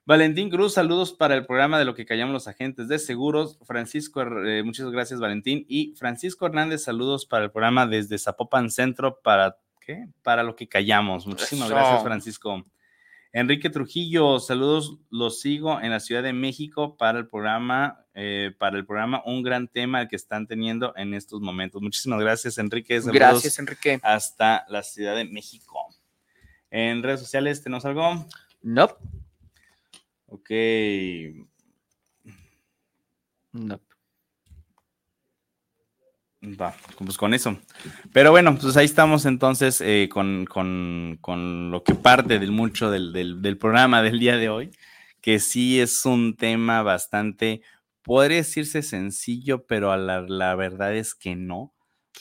[0.10, 3.60] Valentín Cruz, saludos para el programa de lo que callamos los agentes de seguros.
[3.62, 5.68] Francisco, eh, muchas gracias Valentín.
[5.70, 10.07] Y Francisco Hernández, saludos para el programa desde Zapopan Centro para, ¿qué?
[10.24, 11.28] Para lo que callamos.
[11.28, 12.64] Muchísimas gracias Francisco.
[13.34, 18.80] Enrique Trujillo, saludos, los sigo en la Ciudad de México para el programa, eh, para
[18.80, 21.84] el programa, un gran tema el que están teniendo en estos momentos.
[21.84, 22.99] Muchísimas gracias, Enrique.
[22.99, 23.99] Saludos gracias, Enrique.
[24.01, 25.86] Hasta la Ciudad de México.
[26.72, 28.26] En redes sociales, ¿tenemos algo?
[28.64, 28.88] No.
[28.88, 28.95] Nope.
[30.30, 30.49] Ok.
[33.53, 33.82] No.
[36.41, 37.59] Va, pues con eso.
[38.13, 42.89] Pero bueno, pues ahí estamos entonces eh, con, con, con, lo que parte del mucho
[42.91, 44.71] del, del, del, programa del día de hoy,
[45.19, 47.61] que sí es un tema bastante,
[48.03, 51.73] podría decirse sencillo, pero a la, la verdad es que no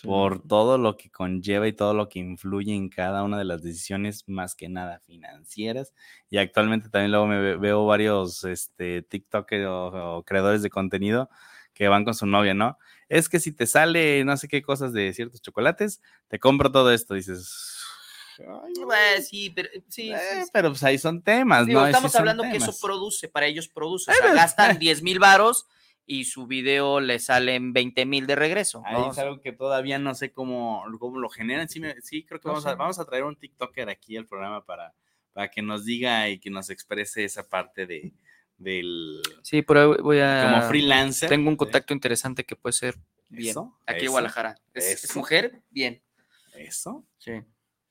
[0.03, 3.63] por todo lo que conlleva y todo lo que influye en cada una de las
[3.63, 5.93] decisiones, más que nada financieras.
[6.31, 11.31] Y actualmente también luego me veo varios este, TikTokers o, creadores de contenido
[11.75, 12.79] que van con su novia, ¿no?
[13.09, 16.93] Es que si te sale no sé qué cosas de ciertos chocolates, te compro todo
[16.93, 17.77] esto, dices.
[18.85, 21.87] Pues, sí, pero, sí, eh, pero pues ahí son temas, ¿no?
[21.87, 25.67] Estamos hablando que eso produce, para ellos produce, o sea, gastan 10 mil varos
[26.11, 28.83] y su video le salen 20 mil de regreso.
[28.87, 31.69] Ahí es algo que todavía no sé cómo, cómo lo generan.
[31.69, 34.95] Sí, sí creo que vamos, a, vamos a traer un TikToker aquí al programa para,
[35.35, 38.15] para que nos diga y que nos exprese esa parte de,
[38.57, 39.21] del...
[39.43, 40.51] Sí, pero voy a...
[40.51, 41.29] Como freelancer.
[41.29, 42.97] Tengo un contacto interesante que puede ser
[43.29, 43.55] bien.
[43.85, 44.57] aquí en Guadalajara.
[44.73, 45.61] ¿Es, mujer?
[45.71, 46.01] Bien.
[46.57, 47.05] ¿Eso?
[47.19, 47.33] Sí.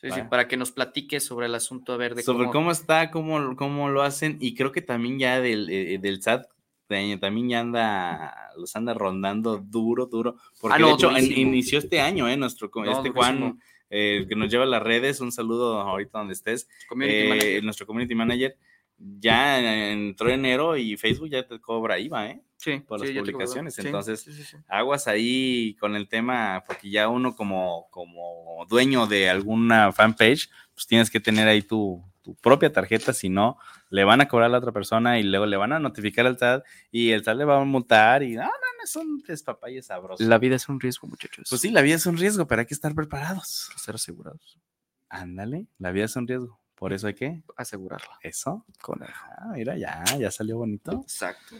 [0.01, 3.09] Sí, sí, para que nos platique sobre el asunto, a ver de sobre cómo, está,
[3.09, 6.47] cómo, cómo lo hacen, y creo que también ya del, eh, del SAT
[6.87, 10.35] también ya anda, los anda rondando duro, duro.
[10.59, 12.37] Porque ah, de hecho inició este año, ¿eh?
[12.37, 13.59] Nuestro, este Juan,
[13.89, 16.67] eh, que nos lleva las redes, un saludo ahorita donde estés.
[17.01, 18.57] Eh, nuestro community manager
[18.97, 22.41] ya entró enero y Facebook ya te cobra IVA, ¿eh?
[22.67, 22.79] Sí.
[22.81, 23.79] Por las publicaciones.
[23.79, 30.49] Entonces, aguas ahí con el tema, porque ya uno como, como dueño de alguna fanpage,
[30.73, 33.57] pues tienes que tener ahí tu, tu propia tarjeta, si no,
[33.89, 36.37] le van a cobrar a la otra persona y luego le van a notificar al
[36.37, 40.27] SAT y el SAT le va a multar y no, no, no, son despapalles sabrosos.
[40.27, 41.47] La vida es un riesgo, muchachos.
[41.49, 43.71] Pues sí, la vida es un riesgo, pero hay que estar preparados.
[43.77, 44.59] Ser asegurados.
[45.07, 46.59] Ándale, la vida es un riesgo.
[46.77, 48.19] Por eso hay que asegurarla.
[48.21, 48.63] Eso.
[48.79, 50.91] Con Ah, mira, ya, ya salió bonito.
[51.01, 51.55] Exacto.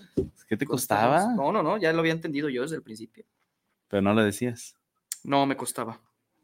[0.48, 1.34] ¿Qué te costaba?
[1.34, 3.26] No, no, no, ya lo había entendido yo desde el principio.
[3.88, 4.76] Pero no lo decías.
[5.24, 6.00] No, me costaba.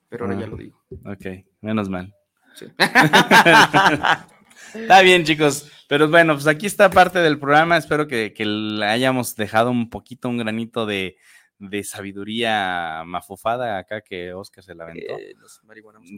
[0.10, 0.84] Pero ahora ya ah, lo digo.
[1.06, 2.16] Ok, menos mal.
[4.74, 5.72] está bien, chicos.
[5.88, 7.78] Pero bueno, pues aquí está parte del programa.
[7.78, 11.16] Espero que, le hayamos dejado un poquito, un granito de,
[11.84, 15.16] sabiduría mafufada acá que Oscar se la aventó.
[15.16, 15.36] Eh,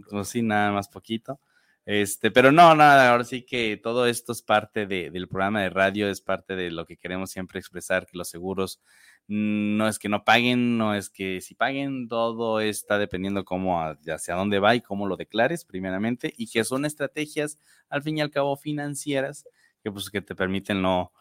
[0.09, 1.41] pues sí, nada más poquito.
[1.85, 6.09] Este, pero no, nada, ahora sí que todo esto es parte del programa de radio,
[6.09, 8.81] es parte de lo que queremos siempre expresar, que los seguros
[9.27, 14.35] no es que no paguen, no es que si paguen, todo está dependiendo cómo, hacia
[14.35, 17.59] dónde va y cómo lo declares primeramente, y que son estrategias,
[17.89, 19.47] al fin y al cabo, financieras,
[19.83, 21.11] que pues que te permiten no,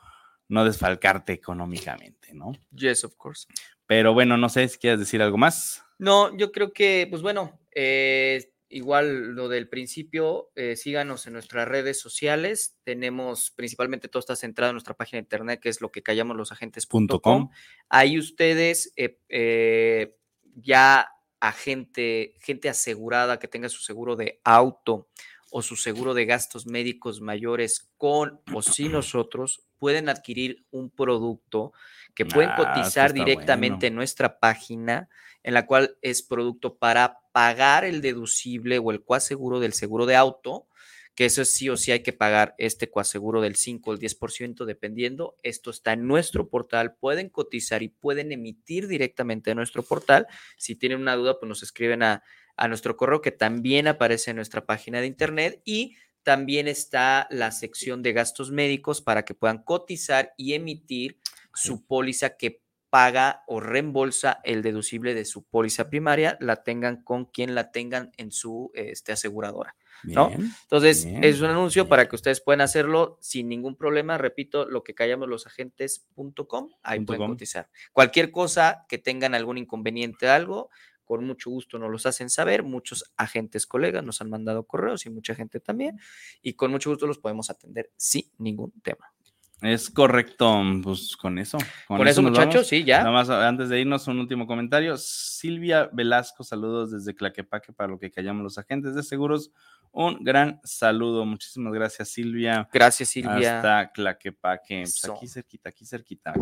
[0.48, 2.52] no desfalcarte económicamente, ¿no?
[2.72, 3.46] Yes, of course.
[3.86, 5.82] Pero bueno, no sé si quieres decir algo más.
[5.98, 11.68] No, yo creo que, pues bueno, eh, Igual lo del principio, eh, síganos en nuestras
[11.68, 12.76] redes sociales.
[12.82, 16.36] Tenemos principalmente todo está centrado en nuestra página de internet, que es lo que callamos
[16.36, 17.50] los agentes.com.
[17.88, 20.16] Ahí ustedes eh, eh,
[20.56, 21.08] ya
[21.38, 25.08] a gente, gente asegurada que tenga su seguro de auto
[25.52, 31.72] o su seguro de gastos médicos mayores con o sin nosotros, pueden adquirir un producto
[32.16, 35.08] que pueden ah, cotizar directamente en nuestra página
[35.44, 40.16] en la cual es producto para pagar el deducible o el coaseguro del seguro de
[40.16, 40.66] auto,
[41.14, 44.64] que eso sí o sí hay que pagar este coaseguro del 5 o el 10%
[44.64, 45.36] dependiendo.
[45.42, 50.26] Esto está en nuestro portal, pueden cotizar y pueden emitir directamente en nuestro portal.
[50.56, 52.24] Si tienen una duda, pues nos escriben a,
[52.56, 57.52] a nuestro correo que también aparece en nuestra página de internet y también está la
[57.52, 61.18] sección de gastos médicos para que puedan cotizar y emitir
[61.52, 62.63] su póliza que
[62.94, 68.12] paga o reembolsa el deducible de su póliza primaria, la tengan con quien la tengan
[68.18, 69.74] en su este, aseguradora.
[70.04, 70.30] ¿no?
[70.30, 74.16] Entonces, es un anuncio para que ustedes puedan hacerlo sin ningún problema.
[74.16, 77.68] Repito, lo que callamos los agentes.com, ahí pueden cotizar.
[77.92, 80.70] Cualquier cosa que tengan algún inconveniente, algo,
[81.04, 82.62] con mucho gusto nos los hacen saber.
[82.62, 85.98] Muchos agentes colegas nos han mandado correos y mucha gente también.
[86.42, 89.12] Y con mucho gusto los podemos atender sin ningún tema.
[89.62, 91.56] Es correcto, pues con eso.
[91.88, 92.98] Con, eso, muchachos, sí, ya.
[92.98, 94.96] Nada más antes de irnos, un último comentario.
[94.98, 99.52] Silvia Velasco, saludos desde Claquepaque para lo que callamos los agentes de seguros.
[99.90, 101.24] Un gran saludo.
[101.24, 102.68] Muchísimas gracias, Silvia.
[102.72, 103.56] Gracias, Silvia.
[103.56, 104.80] Hasta Claquepaque.
[104.82, 106.34] Pues aquí cerquita, aquí cerquita.